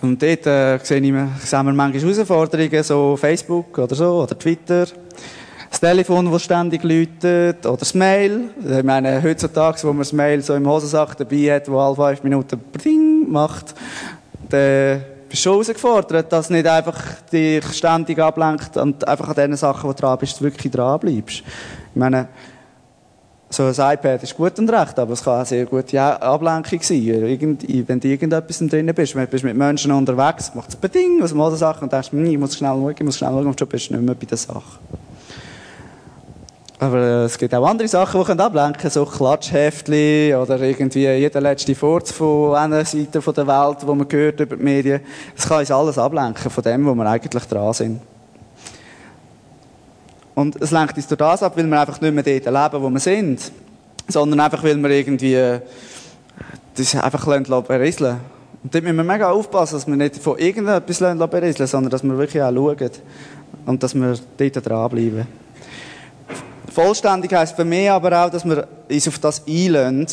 Und 0.00 0.20
dort 0.20 0.46
äh, 0.46 0.78
sehen 0.78 1.04
wir 1.04 1.30
manchmal 1.62 1.92
Herausforderungen, 1.92 2.82
so 2.82 3.16
Facebook 3.16 3.78
oder 3.78 3.94
so, 3.94 4.22
oder 4.22 4.38
Twitter 4.38 4.86
das 5.72 5.80
Telefon, 5.80 6.30
das 6.30 6.42
ständig 6.42 6.82
läutet, 6.82 7.64
oder 7.64 7.78
das 7.78 7.94
Mail. 7.94 8.50
Ich 8.62 8.84
meine, 8.84 9.22
heutzutage, 9.22 9.82
wo 9.84 9.88
man 9.88 10.00
das 10.00 10.12
Mail 10.12 10.42
so 10.42 10.54
im 10.54 10.68
Hosensack 10.68 11.16
dabei 11.16 11.54
hat, 11.54 11.70
wo 11.70 11.78
alle 11.78 11.96
fünf 11.96 12.22
Minuten 12.22 12.60
Ding 12.84 13.30
macht, 13.30 13.74
dann 14.50 15.02
bist 15.30 15.40
du 15.40 15.48
schon 15.48 15.52
herausgefordert, 15.52 16.30
dass 16.30 16.50
nicht 16.50 16.66
einfach 16.66 17.00
dich 17.32 17.64
ständig 17.72 18.18
ablenkt 18.18 18.76
und 18.76 19.08
einfach 19.08 19.28
an 19.30 19.34
den 19.34 19.56
Sachen, 19.56 19.88
du 19.88 19.96
dran 19.96 20.18
bist, 20.18 20.42
wirklich 20.42 20.70
dran 20.70 21.00
bleibst. 21.00 21.38
Ich 21.38 21.44
meine, 21.94 22.28
so 23.52 23.64
ein 23.64 23.94
iPad 23.94 24.22
ist 24.22 24.34
gut 24.34 24.58
und 24.58 24.70
recht, 24.70 24.98
aber 24.98 25.12
es 25.12 25.22
kann 25.22 25.36
eine 25.36 25.44
sehr 25.44 25.66
gute 25.66 26.00
Ablenkung 26.00 26.80
sein. 26.80 27.86
wenn 27.86 28.00
du 28.00 28.08
irgendetwas 28.08 28.58
drin 28.58 28.90
bist, 28.94 29.14
wenn 29.14 29.28
du 29.28 29.46
mit 29.46 29.56
Menschen 29.56 29.92
unterwegs, 29.92 30.52
macht 30.54 30.70
es 30.70 30.76
Beding 30.76 31.22
aus 31.22 31.30
dem 31.30 31.56
Sachen 31.56 31.84
und 31.84 31.92
denkst, 31.92 32.12
hm, 32.12 32.24
ich 32.24 32.38
muss 32.38 32.56
schnell 32.56 32.70
schauen, 32.70 32.94
ich 32.96 33.04
muss 33.04 33.18
schnell 33.18 33.30
schauen, 33.30 33.46
und 33.46 33.58
schon 33.58 33.68
bist 33.68 33.90
du 33.90 33.94
nicht 33.94 34.04
mehr 34.04 34.14
bei 34.14 34.24
der 34.24 34.38
Sache. 34.38 34.62
Aber 36.78 36.98
äh, 36.98 37.24
es 37.24 37.36
gibt 37.36 37.54
auch 37.54 37.64
andere 37.64 37.86
Sachen, 37.88 38.24
die 38.24 38.40
ablenken 38.40 38.80
können, 38.80 38.90
so 38.90 39.04
Klatschheftchen 39.04 40.34
oder 40.34 40.58
irgendwie 40.60 41.06
jeder 41.06 41.40
letzte 41.40 41.74
Furz 41.74 42.10
von 42.10 42.56
einer 42.56 42.84
Seite 42.84 43.20
der 43.20 43.46
Welt, 43.46 43.86
wo 43.86 43.94
man 43.94 44.06
hört 44.10 44.40
über 44.40 44.56
die 44.56 44.62
Medien. 44.62 45.00
Das 45.36 45.46
kann 45.46 45.60
uns 45.60 45.70
alles 45.70 45.98
ablenken 45.98 46.50
von 46.50 46.64
dem, 46.64 46.86
wo 46.86 46.94
wir 46.94 47.06
eigentlich 47.06 47.44
dran 47.44 47.72
sind. 47.74 48.00
Und 50.34 50.60
es 50.60 50.70
lenkt 50.70 50.96
uns 50.96 51.06
durch 51.06 51.18
das 51.18 51.42
ab, 51.42 51.56
weil 51.56 51.66
wir 51.66 51.80
einfach 51.80 52.00
nicht 52.00 52.14
mehr 52.14 52.22
dort 52.22 52.72
leben, 52.72 52.84
wo 52.84 52.90
wir 52.90 53.00
sind. 53.00 53.52
Sondern 54.08 54.40
einfach, 54.40 54.62
weil 54.64 54.76
wir 54.76 54.90
irgendwie 54.90 55.34
äh, 55.34 55.60
das 56.74 56.94
einfach 56.94 57.24
berieseln 57.24 58.18
Und 58.62 58.74
dort 58.74 58.84
müssen 58.84 58.96
wir 58.96 59.04
mega 59.04 59.30
aufpassen, 59.30 59.74
dass 59.74 59.86
wir 59.86 59.96
nicht 59.96 60.16
von 60.16 60.38
irgendetwas 60.38 61.30
berieseln 61.30 61.66
sondern 61.66 61.90
dass 61.90 62.02
wir 62.02 62.16
wirklich 62.16 62.42
auch 62.42 62.52
schauen. 62.52 62.90
Und 63.66 63.82
dass 63.82 63.94
wir 63.94 64.14
dort 64.38 64.66
dranbleiben. 64.66 65.26
Vollständig 66.72 67.32
heisst 67.34 67.54
für 67.54 67.66
mich 67.66 67.90
aber 67.90 68.24
auch, 68.24 68.30
dass 68.30 68.46
wir 68.46 68.66
uns 68.90 69.08
auf 69.08 69.18
das 69.18 69.42
einlösen 69.46 70.06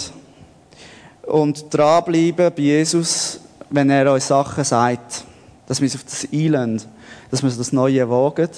und 1.23 1.73
dranbleiben 1.73 2.51
bei 2.53 2.61
Jesus, 2.61 3.39
wenn 3.69 3.89
er 3.89 4.11
uns 4.11 4.27
Sachen 4.27 4.63
sagt. 4.65 5.23
Dass 5.67 5.79
wir 5.79 5.85
uns 5.85 5.95
auf 5.95 6.03
das 6.03 6.27
einlösen, 6.31 6.89
dass 7.31 7.43
wir 7.43 7.49
das 7.49 7.71
Neue 7.71 8.09
wagen 8.09 8.49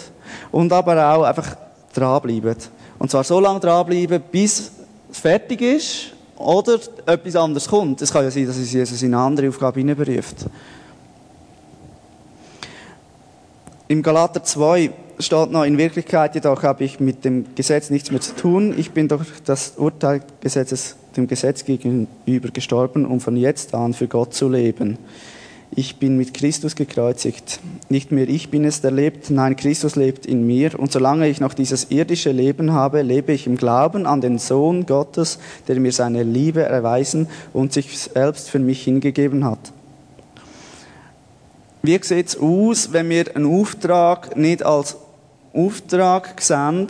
und 0.51 0.71
aber 0.71 1.13
auch 1.13 1.23
einfach 1.23 1.55
dranbleiben. 1.93 2.55
Und 2.99 3.11
zwar 3.11 3.23
so 3.23 3.39
lange 3.39 3.59
dranbleiben, 3.59 4.21
bis 4.31 4.71
es 5.11 5.19
fertig 5.19 5.61
ist 5.61 6.13
oder 6.37 6.79
etwas 7.05 7.35
anderes 7.35 7.67
kommt. 7.67 8.01
Es 8.01 8.11
kann 8.11 8.23
ja 8.23 8.31
sein, 8.31 8.47
dass 8.47 8.57
Jesus 8.57 9.01
in 9.01 9.13
eine 9.13 9.23
andere 9.23 9.49
Aufgabe 9.49 9.79
hineinberuft. 9.79 10.45
Im 13.87 14.01
Galater 14.01 14.43
2 14.43 14.91
steht 15.19 15.51
noch, 15.51 15.65
in 15.65 15.77
Wirklichkeit 15.77 16.33
jedoch 16.35 16.63
habe 16.63 16.83
ich 16.83 16.99
mit 16.99 17.25
dem 17.25 17.53
Gesetz 17.55 17.89
nichts 17.89 18.09
mehr 18.09 18.21
zu 18.21 18.35
tun. 18.35 18.73
Ich 18.77 18.91
bin 18.91 19.07
durch 19.07 19.27
das 19.43 19.73
Urteil 19.77 20.21
Gesetzes 20.39 20.95
dem 21.17 21.27
Gesetz 21.27 21.65
gegenüber 21.65 22.49
gestorben, 22.49 23.05
um 23.05 23.19
von 23.19 23.35
jetzt 23.35 23.73
an 23.73 23.93
für 23.93 24.07
Gott 24.07 24.33
zu 24.33 24.47
leben. 24.47 24.97
Ich 25.73 25.95
bin 25.95 26.17
mit 26.17 26.33
Christus 26.33 26.75
gekreuzigt. 26.75 27.61
Nicht 27.87 28.11
mehr 28.11 28.27
ich 28.27 28.51
bin 28.51 28.65
es, 28.65 28.81
der 28.81 28.91
lebt, 28.91 29.29
nein, 29.29 29.55
Christus 29.55 29.95
lebt 29.95 30.25
in 30.25 30.45
mir. 30.45 30.77
Und 30.77 30.91
solange 30.91 31.29
ich 31.29 31.39
noch 31.39 31.53
dieses 31.53 31.85
irdische 31.89 32.31
Leben 32.31 32.73
habe, 32.73 33.03
lebe 33.03 33.31
ich 33.31 33.47
im 33.47 33.55
Glauben 33.55 34.05
an 34.05 34.19
den 34.19 34.37
Sohn 34.37 34.85
Gottes, 34.85 35.39
der 35.69 35.79
mir 35.79 35.93
seine 35.93 36.23
Liebe 36.23 36.61
erweisen 36.61 37.29
und 37.53 37.71
sich 37.71 37.97
selbst 37.97 38.49
für 38.49 38.59
mich 38.59 38.83
hingegeben 38.83 39.45
hat. 39.45 39.71
Wie 41.81 41.97
sieht 42.03 42.27
es 42.27 42.37
aus, 42.37 42.91
wenn 42.91 43.09
wir 43.09 43.33
einen 43.33 43.45
Auftrag 43.45 44.35
nicht 44.35 44.63
als 44.63 44.97
Auftrag 45.53 46.41
sehen, 46.41 46.87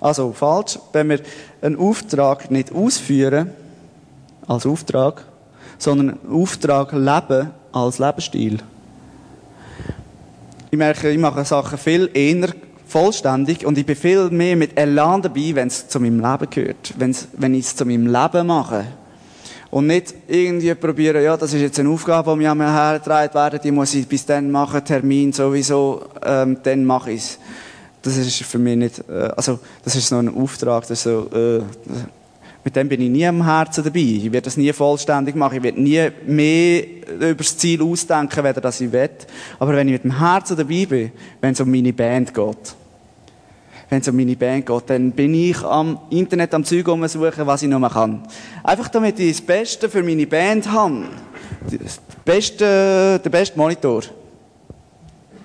also 0.00 0.32
falsch, 0.32 0.78
wenn 0.92 1.08
wir 1.08 1.20
einen 1.60 1.76
Auftrag 1.76 2.50
nicht 2.50 2.72
ausführen, 2.72 3.52
als 4.48 4.66
Auftrag, 4.66 5.24
sondern 5.78 6.18
einen 6.18 6.32
Auftrag 6.32 6.92
leben 6.92 7.50
als 7.72 7.98
Lebensstil. 7.98 8.58
Ich 10.70 10.78
merke, 10.78 11.10
ich 11.10 11.18
mache 11.18 11.44
Sachen 11.44 11.78
viel 11.78 12.10
eher 12.14 12.48
vollständig 12.86 13.64
und 13.64 13.78
ich 13.78 13.86
bin 13.86 13.96
viel 13.96 14.30
mehr 14.30 14.56
mit 14.56 14.78
Elan 14.78 15.22
dabei, 15.22 15.54
wenn 15.54 15.68
es 15.68 15.88
zu 15.88 15.98
meinem 15.98 16.20
Leben 16.20 16.50
gehört. 16.50 16.94
Wenn's, 16.98 17.28
wenn 17.32 17.54
ich 17.54 17.66
es 17.66 17.76
zu 17.76 17.84
meinem 17.84 18.06
Leben 18.06 18.46
mache. 18.46 18.84
Und 19.70 19.86
nicht 19.86 20.14
irgendwie 20.28 20.74
probieren, 20.74 21.22
ja, 21.22 21.34
das 21.34 21.54
ist 21.54 21.62
jetzt 21.62 21.80
eine 21.80 21.88
Aufgabe, 21.88 22.36
die 22.38 22.54
mir 22.54 22.72
hergetragen 22.72 23.34
werden, 23.34 23.60
die 23.64 23.70
muss 23.70 23.94
ich 23.94 24.06
bis 24.06 24.26
dann 24.26 24.50
machen, 24.50 24.84
Termin 24.84 25.32
sowieso, 25.32 26.02
ähm, 26.22 26.58
dann 26.62 26.84
mache 26.84 27.12
ich 27.12 27.22
es. 27.22 27.38
Das 28.02 28.16
ist 28.18 28.42
für 28.42 28.58
mich 28.58 28.76
nicht, 28.76 29.02
äh, 29.08 29.30
also, 29.34 29.60
das 29.82 29.94
ist 29.94 30.08
so 30.08 30.16
ein 30.16 30.34
Auftrag, 30.34 30.82
das 30.82 30.90
ist 30.90 31.02
so, 31.04 31.30
äh, 31.34 31.62
mit 32.64 32.76
dem 32.76 32.88
bin 32.88 33.00
ich 33.00 33.10
nie 33.10 33.26
am 33.26 33.44
Herzen 33.44 33.82
dabei. 33.82 34.00
Ich 34.00 34.30
werde 34.30 34.42
das 34.42 34.56
nie 34.56 34.72
vollständig 34.72 35.34
machen. 35.34 35.56
Ich 35.56 35.62
werde 35.62 35.82
nie 35.82 36.08
mehr 36.26 36.84
über 37.08 37.34
das 37.34 37.56
Ziel 37.58 37.82
ausdenken, 37.82 38.44
weder 38.44 38.60
das 38.60 38.80
ich 38.80 38.92
will. 38.92 39.10
Aber 39.58 39.72
wenn 39.72 39.88
ich 39.88 39.94
mit 39.94 40.04
dem 40.04 40.18
Herzen 40.18 40.56
dabei 40.56 40.86
bin, 40.86 41.12
wenn 41.40 41.52
es 41.52 41.60
um 41.60 41.70
meine 41.70 41.92
Band 41.92 42.32
geht, 42.32 42.76
wenn 43.90 44.00
es 44.00 44.08
um 44.08 44.16
meine 44.16 44.36
Band 44.36 44.64
geht, 44.64 44.82
dann 44.86 45.10
bin 45.10 45.34
ich 45.34 45.60
am 45.62 45.98
Internet 46.10 46.54
am 46.54 46.64
Zeug 46.64 46.86
suchen, 46.86 47.46
was 47.46 47.62
ich 47.62 47.68
noch 47.68 47.92
kann. 47.92 48.22
Einfach 48.62 48.88
damit 48.88 49.18
ich 49.18 49.36
das 49.36 49.44
Beste 49.44 49.88
für 49.88 50.02
meine 50.02 50.26
Band 50.26 50.70
habe. 50.70 51.08
Das 51.68 52.00
beste, 52.24 53.20
der 53.22 53.30
beste 53.30 53.58
Monitor. 53.58 54.02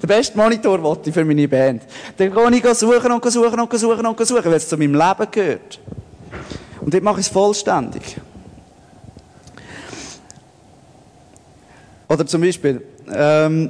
Der 0.01 0.07
beste 0.07 0.37
Monitor 0.37 0.81
wollte 0.83 1.09
ich 1.09 1.15
für 1.15 1.25
meine 1.25 1.47
Band. 1.47 1.81
Dann 2.15 2.31
gehe 2.31 2.59
ich 2.59 2.77
suchen 2.77 3.11
und 3.11 3.25
suchen 3.31 3.59
und 3.59 3.73
suchen 3.73 4.05
und 4.05 4.27
suchen, 4.27 4.45
weil 4.45 4.53
es 4.53 4.69
zu 4.69 4.77
meinem 4.77 4.93
Leben 4.93 5.31
gehört. 5.31 5.79
Und 6.87 6.93
dort 6.93 7.03
mache 7.03 7.19
ich 7.19 7.25
es 7.25 7.33
vollständig. 7.33 8.15
Oder 12.07 12.25
zum 12.25 12.39
Beispiel, 12.39 12.81
ähm, 13.13 13.69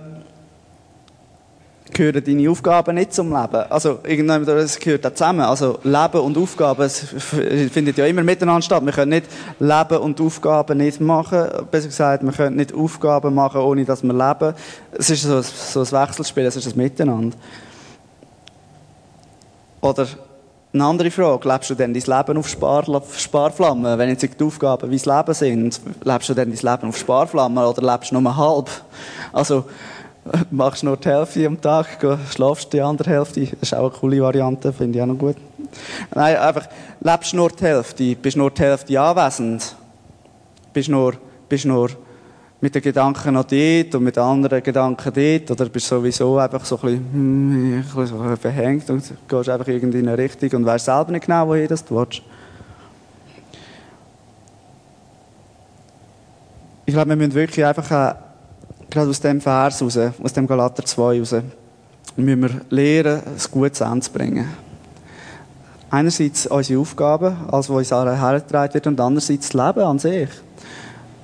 gehören 1.92 2.24
deine 2.24 2.48
Aufgaben 2.48 2.94
nicht 2.94 3.16
zum 3.16 3.30
Leben. 3.30 3.56
Also, 3.72 4.02
das 4.04 4.78
gehört 4.78 5.08
auch 5.08 5.14
zusammen. 5.14 5.40
Also, 5.40 5.80
Leben 5.82 6.20
und 6.20 6.38
Aufgaben, 6.38 6.84
es 6.84 7.00
findet 7.00 7.98
ja 7.98 8.06
immer 8.06 8.22
miteinander 8.22 8.62
statt. 8.62 8.86
Wir 8.86 8.94
können 8.94 9.10
nicht 9.10 9.26
Leben 9.58 9.98
und 9.98 10.22
Aufgaben 10.22 10.78
nicht 10.78 11.02
machen. 11.02 11.48
Besser 11.72 11.88
gesagt, 11.88 12.24
wir 12.24 12.32
können 12.32 12.56
nicht 12.56 12.72
Aufgaben 12.72 13.34
machen, 13.34 13.62
ohne 13.62 13.84
dass 13.84 14.04
wir 14.04 14.14
leben. 14.14 14.54
Es 14.92 15.10
ist 15.10 15.24
so, 15.24 15.42
so 15.42 15.80
ein 15.80 15.92
Wechselspiel, 16.04 16.46
es 16.46 16.56
ist 16.56 16.68
ein 16.68 16.78
Miteinander. 16.78 17.36
Oder, 19.82 20.06
eine 20.82 20.90
andere 20.90 21.12
Frage, 21.12 21.48
lebst 21.50 21.70
du 21.70 21.76
denn 21.76 21.94
dein 21.94 22.04
Leben 22.04 22.38
auf 22.38 22.48
Spar 22.48 22.84
Sparflammen? 23.18 23.98
Wenn 23.98 24.10
jetzt 24.10 24.24
die 24.24 24.44
Aufgaben 24.44 24.90
wie 24.90 24.98
das 24.98 25.06
Leben 25.06 25.34
sind, 25.34 25.82
lebst 26.04 26.30
du 26.30 26.34
denn 26.34 26.54
dein 26.54 26.74
Leben 26.74 26.90
auf 26.90 26.98
Sparflammen 26.98 27.64
oder 27.64 27.82
lebst 27.82 28.12
du 28.12 28.20
nur 28.20 28.36
halb? 28.36 28.70
Also, 29.34 29.66
machst 30.52 30.84
nur 30.84 30.98
die 30.98 31.10
Hälfte 31.10 31.46
am 31.46 31.60
Tag, 31.60 31.88
schlafst 32.34 32.72
die 32.74 32.82
andere 32.82 33.10
Hälfte. 33.10 33.46
Das 33.46 33.62
ist 33.62 33.76
auch 33.76 33.92
eine 33.92 34.00
coole 34.00 34.22
Variante, 34.22 34.74
finde 34.74 34.98
ich 34.98 35.04
auch 35.04 35.08
noch 35.08 35.18
gut. 35.18 35.36
Nein, 36.14 36.38
einfach, 36.38 36.68
lebst 37.00 37.34
nur 37.34 37.50
die 37.50 37.64
Hälfte, 37.64 38.16
bist 38.16 38.38
nur 38.38 38.52
die 38.52 38.62
Hälfte 38.62 39.00
anwesend. 39.00 39.76
Bist 40.74 40.90
nur, 40.90 41.14
bist 41.50 41.66
nur 41.66 41.90
mit 42.60 42.74
den 42.74 42.82
Gedanken 42.82 43.34
noch 43.34 43.44
dort 43.44 43.96
und 43.96 44.04
mit 44.04 44.18
anderen 44.18 44.64
Gedanken 44.64 45.14
dort, 45.14 45.52
oder 45.52 45.70
bist 45.70 45.88
sowieso 45.88 46.38
einfach 46.38 46.66
so 46.66 46.76
ein 46.78 46.82
bisschen, 46.82 47.06
hm, 47.14 47.74
ein 47.74 47.96
bisschen 47.96 48.38
verhängt 48.38 48.90
und 48.90 49.04
gehst 49.28 49.50
einfach 49.50 49.68
irgendwie 49.68 50.00
in 50.00 50.08
eine 50.08 50.18
Richtung 50.18 50.50
und 50.60 50.66
weißt 50.66 50.86
selber 50.86 51.12
nicht 51.12 51.26
genau, 51.26 51.48
wohin 51.48 51.68
das 51.68 51.86
du 51.86 51.96
willst. 51.96 52.22
Ich 56.86 56.94
glaube, 56.94 57.10
wir 57.10 57.16
müssen 57.16 57.34
wirklich 57.34 57.64
einfach 57.64 57.88
gerade 58.90 59.10
aus 59.10 59.20
dem 59.20 59.42
Vers 59.42 59.82
raus, 59.82 60.00
aus 60.24 60.34
dem 60.34 60.48
Galater 60.48 60.84
2 60.84 61.20
raus, 61.20 61.36
müssen 62.16 62.42
wir 62.42 62.62
lernen, 62.70 63.22
es 63.36 63.52
gut 63.52 63.76
zu 63.76 63.84
Ende 63.84 64.00
zu 64.00 64.12
bringen. 64.12 64.48
Einerseits 65.90 66.48
unsere 66.48 66.82
Aufgaben, 66.82 67.36
als 67.52 67.70
was 67.70 67.92
uns 67.92 67.92
hergetragen 67.92 68.74
wird, 68.74 68.88
und 68.88 69.00
andererseits 69.00 69.50
das 69.50 69.54
Leben 69.54 69.86
an 69.86 70.00
sich. 70.00 70.30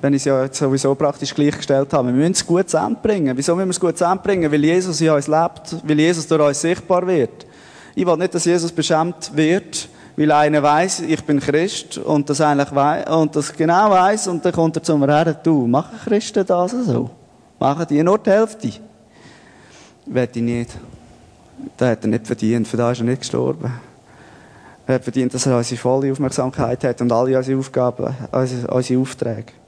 Wenn 0.03 0.13
ich 0.15 0.23
es 0.23 0.25
ja 0.25 0.43
jetzt 0.43 0.57
sowieso 0.57 0.93
praktisch 0.95 1.33
gleichgestellt 1.33 1.93
habe. 1.93 2.09
Wir 2.09 2.13
müssen 2.15 2.33
es 2.33 2.45
gut 2.45 2.69
zu 2.69 2.75
Ende 2.75 2.99
bringen. 3.01 3.37
Wieso 3.37 3.55
müssen 3.55 3.69
wir 3.69 3.71
es 3.71 3.79
gut 3.79 3.97
zu 3.97 4.03
Ende 4.03 4.21
bringen? 4.21 4.51
Weil 4.51 4.61
Jesus 4.61 4.99
in 4.99 5.09
uns 5.09 5.27
lebt, 5.27 5.77
weil 5.81 5.97
Jesus 5.97 6.27
durch 6.27 6.45
uns 6.45 6.59
sichtbar 6.59 7.07
wird. 7.07 7.45
Ich 7.95 8.05
will 8.05 8.17
nicht, 8.17 8.35
dass 8.35 8.43
Jesus 8.43 8.69
beschämt 8.69 9.31
wird, 9.33 9.87
weil 10.17 10.29
einer 10.33 10.61
weiß, 10.61 11.03
ich 11.07 11.23
bin 11.23 11.39
Christ 11.39 11.99
und 11.99 12.29
das 12.29 12.41
eigentlich 12.41 12.75
weiß, 12.75 13.07
und 13.11 13.33
das 13.33 13.53
genau 13.53 13.91
weiß 13.91 14.27
und 14.27 14.43
dann 14.43 14.51
kommt 14.51 14.75
er 14.75 14.83
zu 14.83 14.97
mir 14.97 15.07
her, 15.07 15.39
du, 15.41 15.67
machen 15.67 15.97
Christen 16.03 16.45
das 16.45 16.71
so? 16.71 17.09
Machen 17.57 17.85
die 17.89 18.03
nur 18.03 18.17
die 18.17 18.29
Hälfte? 18.29 18.73
Will 20.05 20.29
ich 20.33 20.41
nicht. 20.41 20.71
Das 21.77 21.91
hat 21.91 22.03
er 22.03 22.09
nicht 22.09 22.27
verdient, 22.27 22.67
für 22.67 22.75
das 22.75 22.91
ist 22.91 22.99
er 22.99 23.05
nicht 23.05 23.21
gestorben. 23.21 23.71
Er 24.85 24.95
hat 24.95 25.03
verdient, 25.03 25.33
dass 25.33 25.45
er 25.45 25.55
unsere 25.55 25.79
volle 25.79 26.11
Aufmerksamkeit 26.11 26.83
hat 26.83 26.99
und 26.99 27.09
alle 27.09 27.37
unsere 27.37 27.57
Aufgaben, 27.57 28.13
unsere, 28.33 28.67
unsere 28.67 28.99
Aufträge. 28.99 29.62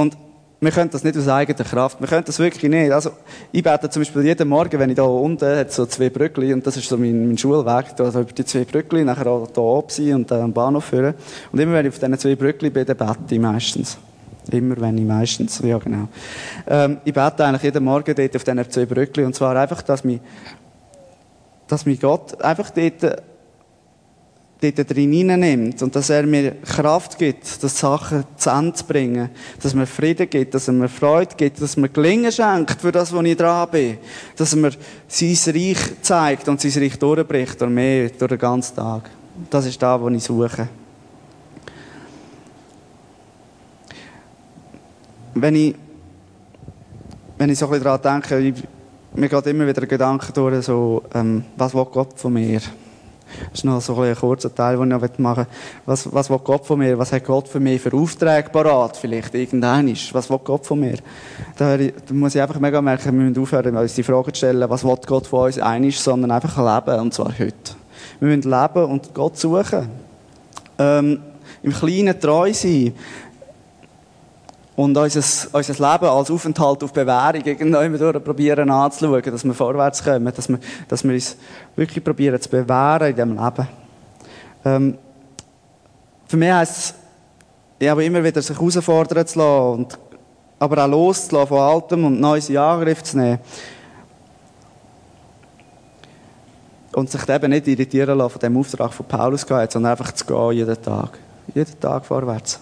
Und 0.00 0.16
wir 0.62 0.70
können 0.70 0.90
das 0.90 1.04
nicht 1.04 1.16
aus 1.16 1.28
eigener 1.28 1.64
Kraft. 1.64 2.00
Wir 2.00 2.06
können 2.06 2.24
das 2.24 2.38
wirklich 2.38 2.70
nicht. 2.70 2.92
Also, 2.92 3.12
ich 3.50 3.62
bete 3.62 3.88
zum 3.88 4.00
Beispiel 4.00 4.22
jeden 4.24 4.48
Morgen, 4.48 4.78
wenn 4.78 4.90
ich 4.90 4.96
da 4.96 5.04
unten, 5.04 5.56
hat 5.56 5.72
so 5.72 5.86
zwei 5.86 6.10
Brückli, 6.10 6.52
und 6.52 6.66
das 6.66 6.76
ist 6.76 6.88
so 6.88 6.98
mein, 6.98 7.28
mein 7.28 7.38
Schulweg, 7.38 7.96
da 7.96 8.08
über 8.08 8.24
die 8.24 8.44
zwei 8.44 8.64
Brückli, 8.64 9.04
nachher 9.04 9.26
auch 9.26 9.46
da 9.46 9.60
oben 9.60 9.88
sein 9.88 10.14
und 10.14 10.30
dann 10.30 10.42
am 10.42 10.52
Bahnhof 10.52 10.84
führen. 10.84 11.14
Und 11.50 11.58
immer 11.58 11.74
wenn 11.74 11.86
ich 11.86 11.92
auf 11.92 11.98
diesen 11.98 12.18
zwei 12.18 12.34
Brückli 12.34 12.70
bin, 12.70 12.84
bete 12.84 13.16
ich 13.30 13.38
meistens. 13.38 13.96
Immer, 14.50 14.80
wenn 14.80 14.98
ich 14.98 15.04
meistens, 15.04 15.60
ja 15.60 15.78
genau. 15.78 16.08
Ähm, 16.66 16.98
ich 17.04 17.14
bete 17.14 17.44
eigentlich 17.44 17.62
jeden 17.62 17.84
Morgen 17.84 18.14
dort 18.14 18.36
auf 18.36 18.44
diesen 18.44 18.70
zwei 18.70 18.86
Brückli, 18.86 19.24
und 19.24 19.34
zwar 19.34 19.56
einfach, 19.56 19.80
dass 19.82 20.04
mich, 20.04 20.20
dass 21.68 21.86
mich 21.86 22.00
Gott 22.00 22.40
einfach 22.42 22.70
dort, 22.70 23.22
dort 24.60 24.90
drin 24.90 25.10
nimmt 25.10 25.82
und 25.82 25.94
dass 25.94 26.10
er 26.10 26.24
mir 26.26 26.52
Kraft 26.62 27.18
gibt, 27.18 27.62
das 27.62 27.78
Sachen 27.78 28.24
zu 28.36 28.50
Ende 28.50 28.74
zu 28.74 28.84
bringen, 28.84 29.30
dass 29.62 29.74
mir 29.74 29.86
Frieden 29.86 30.28
gibt, 30.28 30.54
dass 30.54 30.68
er 30.68 30.74
mir 30.74 30.88
Freude 30.88 31.34
gibt, 31.36 31.60
dass 31.60 31.76
er 31.76 31.80
mir 31.80 31.88
Gelingen 31.88 32.30
schenkt 32.30 32.80
für 32.80 32.92
das, 32.92 33.12
wo 33.12 33.20
ich 33.20 33.36
dran 33.36 33.68
bin, 33.70 33.98
dass 34.36 34.52
er 34.52 34.58
mir 34.58 34.72
sein 35.08 35.54
Reich 35.54 36.02
zeigt 36.02 36.48
und 36.48 36.60
sein 36.60 36.82
Reich 36.82 36.98
durchbricht 36.98 37.62
und 37.62 37.74
mehr 37.74 38.10
durch 38.10 38.28
den 38.28 38.38
ganzen 38.38 38.76
Tag. 38.76 39.10
Das 39.48 39.66
ist 39.66 39.80
da, 39.80 40.00
wo 40.00 40.08
ich 40.08 40.22
suche. 40.22 40.68
wenn 45.34 45.54
ich, 45.54 45.74
wenn 47.38 47.50
ich 47.50 47.58
so 47.58 47.66
ein 47.66 47.70
bisschen 47.70 47.84
daran 47.84 48.22
denke, 48.22 48.38
ich, 48.38 48.54
mir 49.14 49.28
geht 49.28 49.46
immer 49.46 49.66
wieder 49.66 49.82
ein 49.82 49.88
Gedanke 49.88 50.32
durch, 50.32 50.64
so, 50.64 51.02
ähm, 51.14 51.44
was 51.56 51.74
will 51.74 51.86
Gott 51.86 52.18
von 52.18 52.32
mir? 52.32 52.60
Das 53.50 53.60
ist 53.60 53.64
noch 53.64 53.80
so 53.80 53.98
ein, 54.00 54.14
kurzer 54.14 54.54
Teil, 54.54 54.76
den 54.76 54.90
ich 54.90 55.00
noch 55.00 55.18
machen 55.18 55.46
will. 55.46 55.54
Was, 55.86 56.12
was 56.12 56.30
will 56.30 56.40
Gott 56.42 56.66
von 56.66 56.78
mir? 56.78 56.98
Was 56.98 57.12
hat 57.12 57.24
Gott 57.24 57.48
für 57.48 57.60
mich 57.60 57.80
für 57.80 57.92
Aufträge 57.92 58.50
parat? 58.50 58.96
Vielleicht 58.96 59.34
irgendein 59.34 59.96
Was 60.12 60.30
will 60.30 60.40
Gott 60.42 60.66
von 60.66 60.80
mir? 60.80 60.98
Da 61.56 61.78
muss 62.12 62.34
ich 62.34 62.42
einfach 62.42 62.60
mega 62.60 62.80
merken, 62.80 63.18
wir 63.18 63.24
müssen 63.24 63.42
aufhören, 63.42 63.76
uns 63.76 63.94
die 63.94 64.02
Frage 64.02 64.32
zu 64.32 64.38
stellen, 64.38 64.68
was 64.68 64.84
will 64.84 64.96
Gott 65.06 65.26
von 65.26 65.46
uns 65.46 65.58
einisch, 65.58 65.98
sondern 66.00 66.30
einfach 66.30 66.56
leben, 66.56 67.00
und 67.00 67.14
zwar 67.14 67.38
heute. 67.38 67.74
Wir 68.18 68.36
müssen 68.36 68.50
leben 68.50 68.84
und 68.84 69.14
Gott 69.14 69.38
suchen. 69.38 69.88
Ähm, 70.78 71.20
Im 71.62 71.72
Kleinen 71.72 72.18
treu 72.18 72.52
sein 72.52 72.94
und 74.76 74.96
unser, 74.96 75.20
unser 75.52 75.72
Leben 75.92 76.06
als 76.06 76.30
Aufenthalt 76.30 76.84
auf 76.84 76.92
Bewährung 76.92 77.42
irgendwann 77.44 78.24
probieren 78.24 78.70
anzuschauen, 78.70 79.22
dass 79.22 79.44
wir 79.44 79.54
vorwärts 79.54 80.02
kommen, 80.02 80.32
dass 80.34 80.48
wir, 80.48 80.58
dass 80.88 81.04
wir 81.04 81.12
uns 81.12 81.36
wirklich 81.76 82.02
probieren 82.02 82.40
zu 82.40 82.48
bewähren 82.48 83.10
in 83.10 83.14
diesem 83.14 83.36
Leben. 83.36 83.68
Ähm, 84.64 84.98
für 86.26 86.36
mich 86.36 86.52
heisst 86.52 86.78
es, 86.78 86.94
ich 87.78 87.88
habe 87.88 88.04
immer 88.04 88.22
wieder 88.22 88.40
sich 88.40 88.56
herausfordern 88.56 89.26
zu 89.26 89.38
lassen, 89.38 89.80
und, 89.80 89.98
aber 90.58 90.84
auch 90.84 90.88
loszulassen 90.88 91.48
von 91.48 91.58
Altem 91.58 92.04
und 92.04 92.20
Neues 92.20 92.48
in 92.48 92.58
Angriff 92.58 93.02
zu 93.02 93.18
nehmen. 93.18 93.40
Und 96.92 97.10
sich 97.10 97.28
eben 97.28 97.50
nicht 97.50 97.66
irritieren 97.68 98.18
lassen 98.18 98.30
von 98.30 98.40
dem 98.40 98.56
Auftrag 98.56 98.92
von 98.92 99.06
Paulus 99.06 99.42
sondern 99.42 99.86
einfach 99.92 100.12
zu 100.12 100.24
gehen 100.24 100.52
jeden 100.52 100.82
Tag. 100.82 101.18
Jeden 101.54 101.80
Tag 101.80 102.04
vorwärts. 102.04 102.60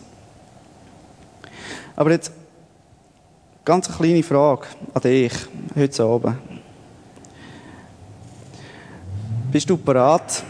Aber 1.98 2.12
jetzt, 2.12 2.30
ganz 3.64 3.88
eine 3.88 3.96
kleine 3.96 4.22
Frage 4.22 4.68
an 4.94 5.02
dich, 5.02 5.32
heute 5.74 6.04
Abend. 6.04 6.36
Bist 9.50 9.68
du 9.68 9.76
bereit, 9.76 10.44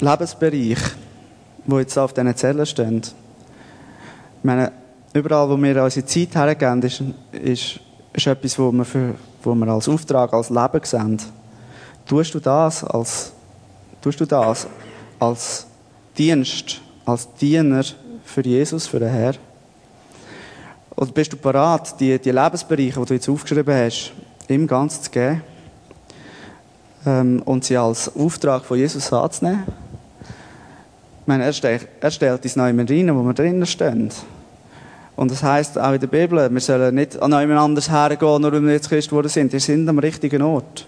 Lebensbereich, 0.00 0.80
wo 1.64 1.78
jetzt 1.78 1.96
auf 1.96 2.12
diesen 2.12 2.36
Zellen 2.36 2.66
stehen? 2.66 3.00
Ich 3.00 4.44
meine, 4.44 4.70
überall, 5.14 5.48
wo 5.48 5.56
wir 5.56 5.82
unsere 5.82 6.04
Zeit 6.04 6.34
hergeben, 6.34 6.82
ist, 6.82 7.02
ist, 7.32 7.80
ist 8.12 8.26
etwas, 8.26 8.58
wo 8.58 8.70
wir, 8.70 8.84
für, 8.84 9.14
wo 9.42 9.54
wir 9.54 9.68
als 9.68 9.88
Auftrag, 9.88 10.30
als 10.34 10.50
Leben 10.50 10.80
sehen. 10.84 11.22
Tust 12.04 12.34
du 12.34 12.38
das 12.38 12.84
als, 12.84 13.32
tust 14.02 14.20
du 14.20 14.26
das 14.26 14.66
als 15.18 15.66
Dienst, 16.18 16.82
als 17.06 17.32
Diener 17.32 17.84
für 18.26 18.42
Jesus, 18.42 18.86
für 18.86 19.00
den 19.00 19.08
Herr? 19.08 19.36
Oder 21.02 21.10
bist 21.10 21.32
du 21.32 21.36
bereit, 21.36 21.98
die, 21.98 22.16
die 22.16 22.30
Lebensbereiche, 22.30 23.00
die 23.00 23.06
du 23.06 23.14
jetzt 23.14 23.28
aufgeschrieben 23.28 23.74
hast, 23.74 24.12
ihm 24.46 24.68
ganz 24.68 25.02
zu 25.02 25.10
geben 25.10 25.42
ähm, 27.04 27.42
und 27.44 27.64
sie 27.64 27.76
als 27.76 28.14
Auftrag 28.14 28.64
von 28.64 28.78
Jesus 28.78 29.12
anzunehmen? 29.12 29.64
Ich 30.22 31.26
meine, 31.26 31.42
er 31.42 31.52
stellt, 31.52 31.88
er 32.00 32.10
stellt 32.12 32.44
uns 32.44 32.54
immer 32.54 32.88
rein, 32.88 33.16
wo 33.16 33.22
wir 33.24 33.34
drinnen 33.34 33.66
stehen. 33.66 34.10
Und 35.16 35.32
das 35.32 35.42
heisst 35.42 35.76
auch 35.76 35.92
in 35.92 35.98
der 35.98 36.06
Bibel, 36.06 36.48
wir 36.48 36.60
sollen 36.60 36.94
nicht 36.94 37.20
an 37.20 37.32
jemand 37.32 37.58
anders 37.58 37.90
hergehen, 37.90 38.40
nur 38.40 38.52
weil 38.52 38.62
wir 38.62 38.72
jetzt 38.74 38.88
Christ 38.88 39.08
geworden 39.08 39.28
sind. 39.28 39.52
Wir 39.52 39.58
sind 39.58 39.88
am 39.88 39.98
richtigen 39.98 40.42
Ort. 40.42 40.86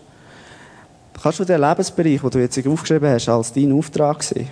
Kannst 1.21 1.41
du 1.41 1.45
den 1.45 1.61
Lebensbereich, 1.61 2.21
den 2.21 2.31
du 2.31 2.39
jetzt 2.39 2.65
aufgeschrieben 2.65 3.11
hast, 3.11 3.29
als 3.29 3.53
deinen 3.53 3.77
Auftrag 3.77 4.23
sehen? 4.23 4.49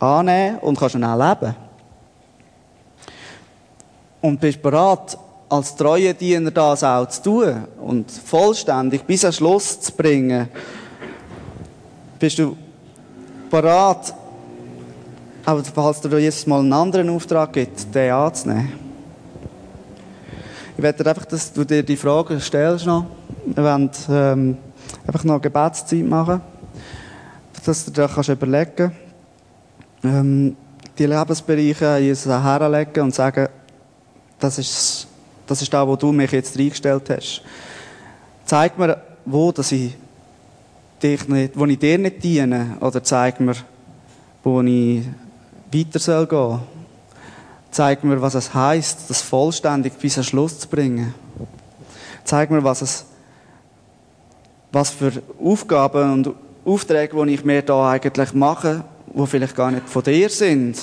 Annehmen 0.00 0.58
und 0.58 0.76
kannst 0.76 0.96
ihn 0.96 1.04
auch 1.04 1.16
leben. 1.16 1.54
Und 4.22 4.40
bist 4.40 4.62
bereit, 4.62 5.18
als 5.48 5.74
treue 5.76 6.14
Diener 6.14 6.50
das 6.50 6.82
auch 6.82 7.06
zu 7.08 7.22
tun 7.22 7.64
und 7.78 8.10
vollständig 8.10 9.02
bis 9.02 9.20
zum 9.20 9.32
Schluss 9.32 9.80
zu 9.80 9.92
bringen. 9.92 10.48
Bist 12.18 12.38
du 12.38 12.56
bereit, 13.50 14.14
aber 15.44 15.62
falls 15.62 16.00
dir 16.00 16.18
Jesus 16.18 16.46
mal 16.46 16.60
einen 16.60 16.72
anderen 16.72 17.10
Auftrag 17.10 17.52
gibt, 17.52 17.94
den 17.94 18.12
anzunehmen. 18.12 18.72
Ich 20.76 20.82
werde 20.82 21.06
einfach, 21.06 21.26
dass 21.26 21.52
du 21.52 21.64
dir 21.64 21.82
die 21.82 21.96
Frage 21.96 22.40
stellst 22.40 22.86
noch. 22.86 23.04
Wir 23.44 23.62
wollen 23.62 23.90
ähm, 24.08 24.56
einfach 25.06 25.24
noch 25.24 25.42
Gebetszeit 25.42 26.04
machen, 26.04 26.40
dass 27.66 27.84
du 27.84 27.90
dir 27.90 28.08
kannst 28.08 28.30
überlegen 28.30 28.92
ähm, 30.04 30.56
die 30.98 31.06
Lebensbereiche 31.06 31.98
Jesus 31.98 32.32
herlegen 32.32 33.04
und 33.04 33.14
sagen, 33.14 33.48
das 34.42 34.58
ist, 34.58 35.06
das 35.46 35.62
ist 35.62 35.72
da, 35.72 35.86
wo 35.86 35.94
du 35.94 36.10
mich 36.10 36.32
jetzt 36.32 36.58
reingestellt 36.58 37.08
hast. 37.10 37.42
Zeig 38.44 38.76
mir, 38.76 39.00
wo, 39.24 39.52
dass 39.52 39.70
ich 39.70 39.96
dich 41.00 41.28
nicht, 41.28 41.56
wo 41.56 41.64
ich 41.66 41.78
dir 41.78 41.98
nicht 41.98 42.22
diene, 42.24 42.76
oder 42.80 43.02
zeig 43.04 43.38
mir, 43.38 43.54
wo 44.42 44.60
ich 44.62 45.04
weiter 45.72 45.98
soll 45.98 46.26
gehen. 46.26 46.58
Zeig 47.70 48.02
mir, 48.04 48.20
was 48.20 48.34
es 48.34 48.52
heißt, 48.52 49.08
das 49.08 49.22
vollständig 49.22 49.94
bis 49.94 50.14
zum 50.14 50.24
Schluss 50.24 50.58
zu 50.58 50.68
bringen. 50.68 51.14
Zeig 52.24 52.50
mir, 52.50 52.64
was 52.64 52.82
es, 52.82 53.04
was 54.72 54.90
für 54.90 55.22
Aufgaben 55.42 56.12
und 56.12 56.30
Aufträge, 56.64 57.24
die 57.24 57.34
ich 57.34 57.44
mir 57.44 57.62
da 57.62 57.90
eigentlich 57.90 58.34
mache, 58.34 58.84
die 59.06 59.26
vielleicht 59.26 59.56
gar 59.56 59.70
nicht 59.70 59.88
von 59.88 60.02
dir 60.02 60.28
sind, 60.28 60.78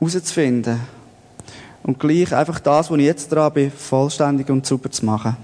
herauszufinden. 0.00 0.97
Und 1.82 1.98
gleich 1.98 2.34
einfach 2.34 2.60
das, 2.60 2.90
was 2.90 2.98
ich 2.98 3.04
jetzt 3.04 3.32
dran 3.32 3.52
bin, 3.52 3.70
vollständig 3.70 4.48
und 4.50 4.66
super 4.66 4.90
zu 4.90 5.04
machen. 5.04 5.36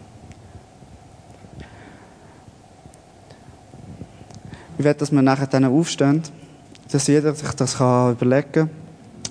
Ich 4.77 4.85
werde, 4.85 4.99
dass 4.99 5.13
wir 5.13 5.23
nachher 5.23 5.47
dann 5.47 5.65
aufstehen 5.65 6.23
dass 6.95 7.09
jeder 7.09 7.35
sich 7.35 7.51
das 7.51 7.79
kann 7.79 8.13
überlegen 8.13 8.53
kann, 8.53 8.71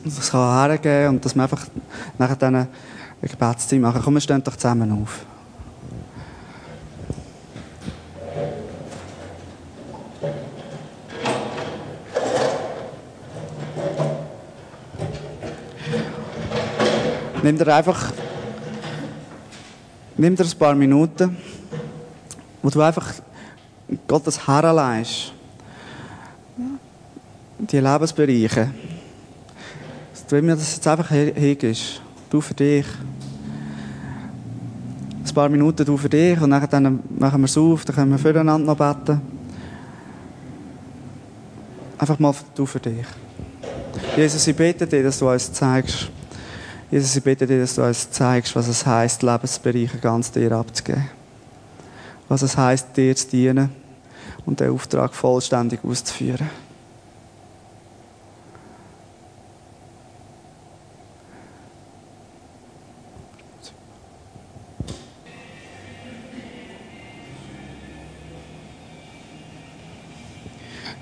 das 0.03 0.31
kann 0.31 0.67
hergeben 0.67 1.15
und 1.15 1.25
dass 1.25 1.33
wir 1.33 1.43
einfach 1.43 1.65
nachher 2.17 2.35
dann 2.35 2.55
eine 2.55 2.67
Gebetszeit 3.21 3.79
machen. 3.79 4.01
Komm, 4.03 4.15
wir 4.15 4.21
stehen 4.21 4.43
doch 4.43 4.57
zusammen 4.57 4.91
auf. 5.01 5.25
Nimm 17.43 17.57
dir 17.57 17.75
einfach 17.75 18.11
nimm 20.15 20.35
dir 20.35 20.45
ein 20.45 20.57
paar 20.57 20.75
Minuten, 20.75 21.35
wo 22.61 22.69
du 22.69 22.81
einfach 22.81 23.13
Gottes 24.07 24.47
herleihst 24.47 25.33
die 27.59 27.79
Lebensbereiche, 27.79 28.71
dass 30.11 30.25
du 30.27 30.41
mir 30.41 30.55
das 30.55 30.75
jetzt 30.75 30.87
einfach 30.87 31.09
hingibst. 31.09 32.01
Du 32.29 32.39
für 32.39 32.53
dich. 32.53 32.85
Ein 35.25 35.33
paar 35.33 35.49
Minuten 35.49 35.85
du 35.85 35.97
für 35.97 36.09
dich 36.09 36.39
und 36.39 36.51
dann 36.51 36.99
machen 37.17 37.41
wir 37.41 37.45
es 37.45 37.57
auf, 37.57 37.85
dann 37.85 37.95
können 37.95 38.11
wir 38.11 38.19
füreinander 38.19 38.73
noch 38.73 38.77
beten. 38.77 39.21
Einfach 41.97 42.19
mal 42.19 42.33
du 42.55 42.65
für 42.65 42.79
dich. 42.79 43.05
Jesus, 44.15 44.47
ich 44.47 44.55
bete 44.55 44.87
dir, 44.87 45.03
dass 45.03 45.19
du 45.19 45.29
uns 45.29 45.51
zeigst, 45.51 46.09
Jesus, 46.93 47.15
ich 47.15 47.23
bete 47.23 47.47
dir, 47.47 47.59
dass 47.59 47.73
du 47.73 47.81
uns 47.81 48.11
zeigst, 48.11 48.55
was 48.55 48.67
es 48.67 48.85
heisst, 48.85 49.23
Lebensbereiche 49.23 49.97
ganz 49.97 50.31
dir 50.31 50.51
abzugeben. 50.51 51.09
Was 52.29 52.43
es 52.43 52.55
heisst, 52.55 52.95
dir 52.95 53.15
zu 53.15 53.29
dienen 53.29 53.69
und 54.45 54.59
den 54.59 54.69
Auftrag 54.69 55.11
vollständig 55.15 55.83
auszuführen. 55.83 56.47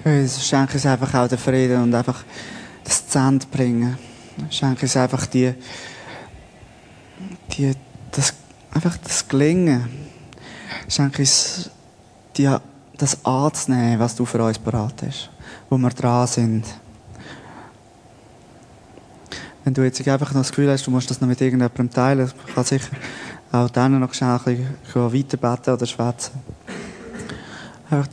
Jesus, 0.05 0.47
schenke 0.47 0.75
uns 0.75 0.85
einfach 0.85 1.13
auch 1.15 1.27
den 1.27 1.37
Frieden 1.37 1.83
und 1.83 1.93
einfach 1.93 2.23
das 2.85 3.09
Zent 3.09 3.51
bringen. 3.51 3.97
Schenke 4.49 4.83
uns 4.83 4.97
einfach 4.97 5.25
die, 5.25 5.53
die, 7.53 7.73
das, 8.11 8.33
einfach 8.71 8.97
das 8.97 9.27
Gelingen. 9.27 9.87
Schenke 10.87 11.21
uns 11.21 11.69
die, 12.37 12.55
das 12.97 13.25
anzunehmen, 13.25 13.99
was 13.99 14.15
du 14.15 14.25
für 14.25 14.43
uns 14.43 14.59
bereit 14.59 15.03
hast, 15.05 15.29
wo 15.69 15.77
wir 15.77 15.89
dran 15.89 16.27
sind. 16.27 16.65
Wenn 19.63 19.73
du 19.73 19.83
jetzt 19.83 20.05
einfach 20.07 20.33
noch 20.33 20.41
das 20.41 20.49
Gefühl 20.49 20.71
hast, 20.71 20.87
du 20.87 20.91
musst 20.91 21.09
das 21.09 21.21
noch 21.21 21.27
mit 21.27 21.39
irgendjemandem 21.39 21.91
teilen, 21.91 22.31
kann 22.53 22.63
sicher 22.63 22.89
auch 23.51 23.69
dann 23.69 23.99
noch 23.99 24.13
schnell 24.13 24.39
ein 24.45 24.77
bisschen 24.83 25.13
weiterbeten 25.13 25.73
oder 25.73 25.85
schwätzen. 25.85 26.33
Einfach 27.89 28.07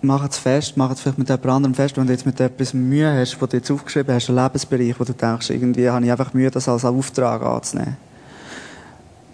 Mach 0.00 0.28
es 0.28 0.38
fest, 0.38 0.76
mach 0.76 0.92
es 0.92 1.00
vielleicht 1.00 1.18
mit 1.18 1.28
jemand 1.28 1.46
anderem 1.46 1.74
fest, 1.74 1.96
wenn 1.96 2.06
du 2.06 2.12
jetzt 2.12 2.24
mit 2.24 2.38
etwas 2.38 2.72
Mühe 2.72 3.12
hast, 3.12 3.40
was 3.42 3.48
du 3.48 3.56
jetzt 3.56 3.70
aufgeschrieben 3.70 4.14
hast, 4.14 4.28
einen 4.28 4.38
Lebensbereich, 4.38 5.00
wo 5.00 5.04
du 5.04 5.12
denkst, 5.12 5.50
irgendwie 5.50 5.90
habe 5.90 6.04
ich 6.04 6.10
einfach 6.10 6.32
Mühe, 6.32 6.50
das 6.50 6.68
als 6.68 6.84
Auftrag 6.84 7.42
anzunehmen. 7.42 7.96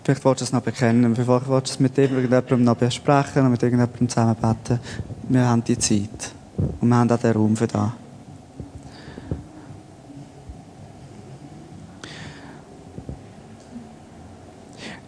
Vielleicht 0.05 0.25
willst 0.25 0.41
du 0.41 0.45
es 0.45 0.53
noch 0.53 0.63
bekennen, 0.63 1.15
vielleicht 1.15 1.29
willst 1.29 1.69
du 1.69 1.73
es 1.75 1.81
mit 1.81 1.99
irgendjemandem 1.99 2.65
noch 2.65 2.77
besprechen 2.77 3.51
mit 3.51 3.63
irgendjemandem 3.63 4.09
zusammen 4.09 4.37
beten. 4.37 4.81
Wir 5.29 5.47
haben 5.47 5.65
die 5.65 5.79
Zeit. 5.79 6.33
Und 6.81 6.89
wir 6.89 6.97
haben 6.97 7.11
auch 7.11 7.19
den 7.19 7.33
Raum 7.33 7.57
für 7.57 7.67
das. 7.67 7.91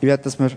Ich 0.01 0.07
werde, 0.07 0.23
dass 0.23 0.39
wir 0.39 0.51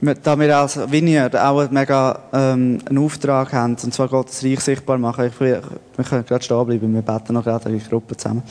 da 0.00 0.38
wir 0.38 0.58
als 0.58 0.78
Vineyard 0.90 1.36
auch 1.36 1.70
mega 1.70 2.20
ähm, 2.32 2.78
einen 2.86 2.98
Auftrag 2.98 3.52
haben, 3.52 3.76
und 3.82 3.94
zwar 3.94 4.08
Gottes 4.08 4.44
Reich 4.44 4.60
sichtbar 4.60 4.98
machen. 4.98 5.26
Ich, 5.26 5.40
wir 5.40 5.62
können 6.08 6.24
gerade 6.26 6.44
stehen 6.44 6.66
bleiben, 6.66 6.94
wir 6.94 7.02
beten 7.02 7.32
noch 7.32 7.44
gerade 7.44 7.70
in 7.70 7.78
Gruppe 7.80 8.16
zusammen. 8.16 8.42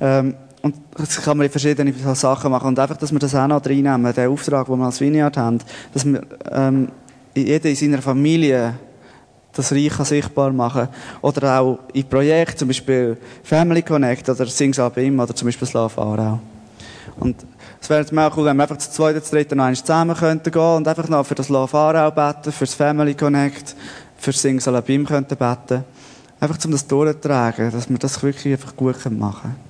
Ähm, 0.00 0.34
und 0.62 0.74
das 0.96 1.22
kann 1.22 1.36
man 1.36 1.46
in 1.46 1.50
verschiedene 1.50 1.92
Sachen 2.14 2.50
machen. 2.50 2.68
Und 2.68 2.78
einfach, 2.78 2.96
dass 2.96 3.12
wir 3.12 3.18
das 3.18 3.34
auch 3.34 3.46
noch 3.46 3.64
reinnehmen, 3.64 4.12
den 4.12 4.30
Auftrag, 4.30 4.66
den 4.66 4.78
wir 4.78 4.86
als 4.86 5.00
Vineyard 5.00 5.36
haben, 5.36 5.58
dass 5.92 6.04
wir 6.04 6.22
ähm, 6.50 6.88
jeder 7.34 7.68
in 7.68 7.76
seiner 7.76 8.02
Familie 8.02 8.74
das 9.52 9.72
Reich 9.72 9.94
sichtbar 9.94 10.52
machen 10.52 10.88
Oder 11.22 11.60
auch 11.60 11.78
in 11.92 12.04
Projekten, 12.04 12.58
zum 12.58 12.68
Beispiel 12.68 13.16
Family 13.42 13.82
Connect 13.82 14.28
oder 14.28 14.46
Sings 14.46 14.78
Up 14.78 14.96
Im 14.98 15.18
oder 15.18 15.34
zum 15.34 15.46
Beispiel 15.46 15.66
Slav 15.66 15.98
Aarau. 15.98 16.38
Und 17.18 17.36
es 17.80 17.90
wäre 17.90 18.00
jetzt 18.00 18.12
mal 18.12 18.30
cool, 18.36 18.44
wenn 18.46 18.56
wir 18.56 18.62
einfach 18.62 18.78
zu 18.78 18.90
zweit, 18.90 19.24
zu 19.24 19.30
dritten 19.30 19.56
noch 19.56 19.64
einmal 19.64 19.76
zusammen 19.76 20.16
könnten 20.16 20.50
gehen 20.50 20.76
und 20.76 20.88
einfach 20.88 21.08
noch 21.08 21.24
für 21.24 21.34
das 21.34 21.48
Love 21.48 21.76
Aarau 21.76 22.10
beten, 22.10 22.52
für 22.52 22.64
das 22.64 22.74
Family 22.74 23.14
Connect, 23.14 23.76
für 24.16 24.32
Sing 24.32 24.60
Salabim 24.60 25.06
könnten 25.06 25.36
beten. 25.36 25.84
Einfach 26.40 26.58
um 26.64 26.70
das 26.70 26.86
durchzutragen, 26.86 27.70
dass 27.70 27.88
wir 27.88 27.98
das 27.98 28.22
wirklich 28.22 28.52
einfach 28.54 28.76
gut 28.76 28.96
machen 29.10 29.40
können. 29.42 29.66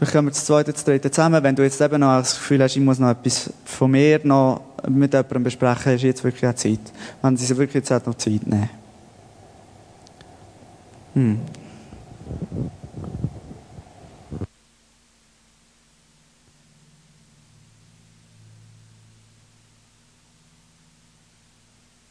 Vielleicht 0.00 0.12
können 0.12 0.28
wir 0.28 0.32
zu 0.32 0.44
zweit, 0.44 0.74
zu 0.74 0.84
dritten 0.84 1.12
zusammen. 1.12 1.42
Wenn 1.42 1.54
du 1.54 1.62
jetzt 1.62 1.78
eben 1.78 2.00
noch 2.00 2.18
das 2.18 2.34
Gefühl 2.34 2.62
hast, 2.62 2.74
ich 2.74 2.82
muss 2.82 2.98
noch 2.98 3.10
etwas 3.10 3.52
von 3.66 3.90
mir 3.90 4.18
noch 4.24 4.62
mit 4.88 5.12
jemandem 5.12 5.42
besprechen, 5.42 5.92
ist 5.92 6.02
jetzt 6.02 6.24
wirklich 6.24 6.46
auch 6.46 6.54
Zeit. 6.54 6.80
Wenn 7.20 7.36
sie 7.36 7.44
sich 7.44 7.56
wirklich 7.58 7.74
jetzt 7.74 7.92
auch 7.92 8.06
noch 8.06 8.14
Zeit 8.14 8.46
nehmen. 8.46 8.70
Hm. 11.12 11.40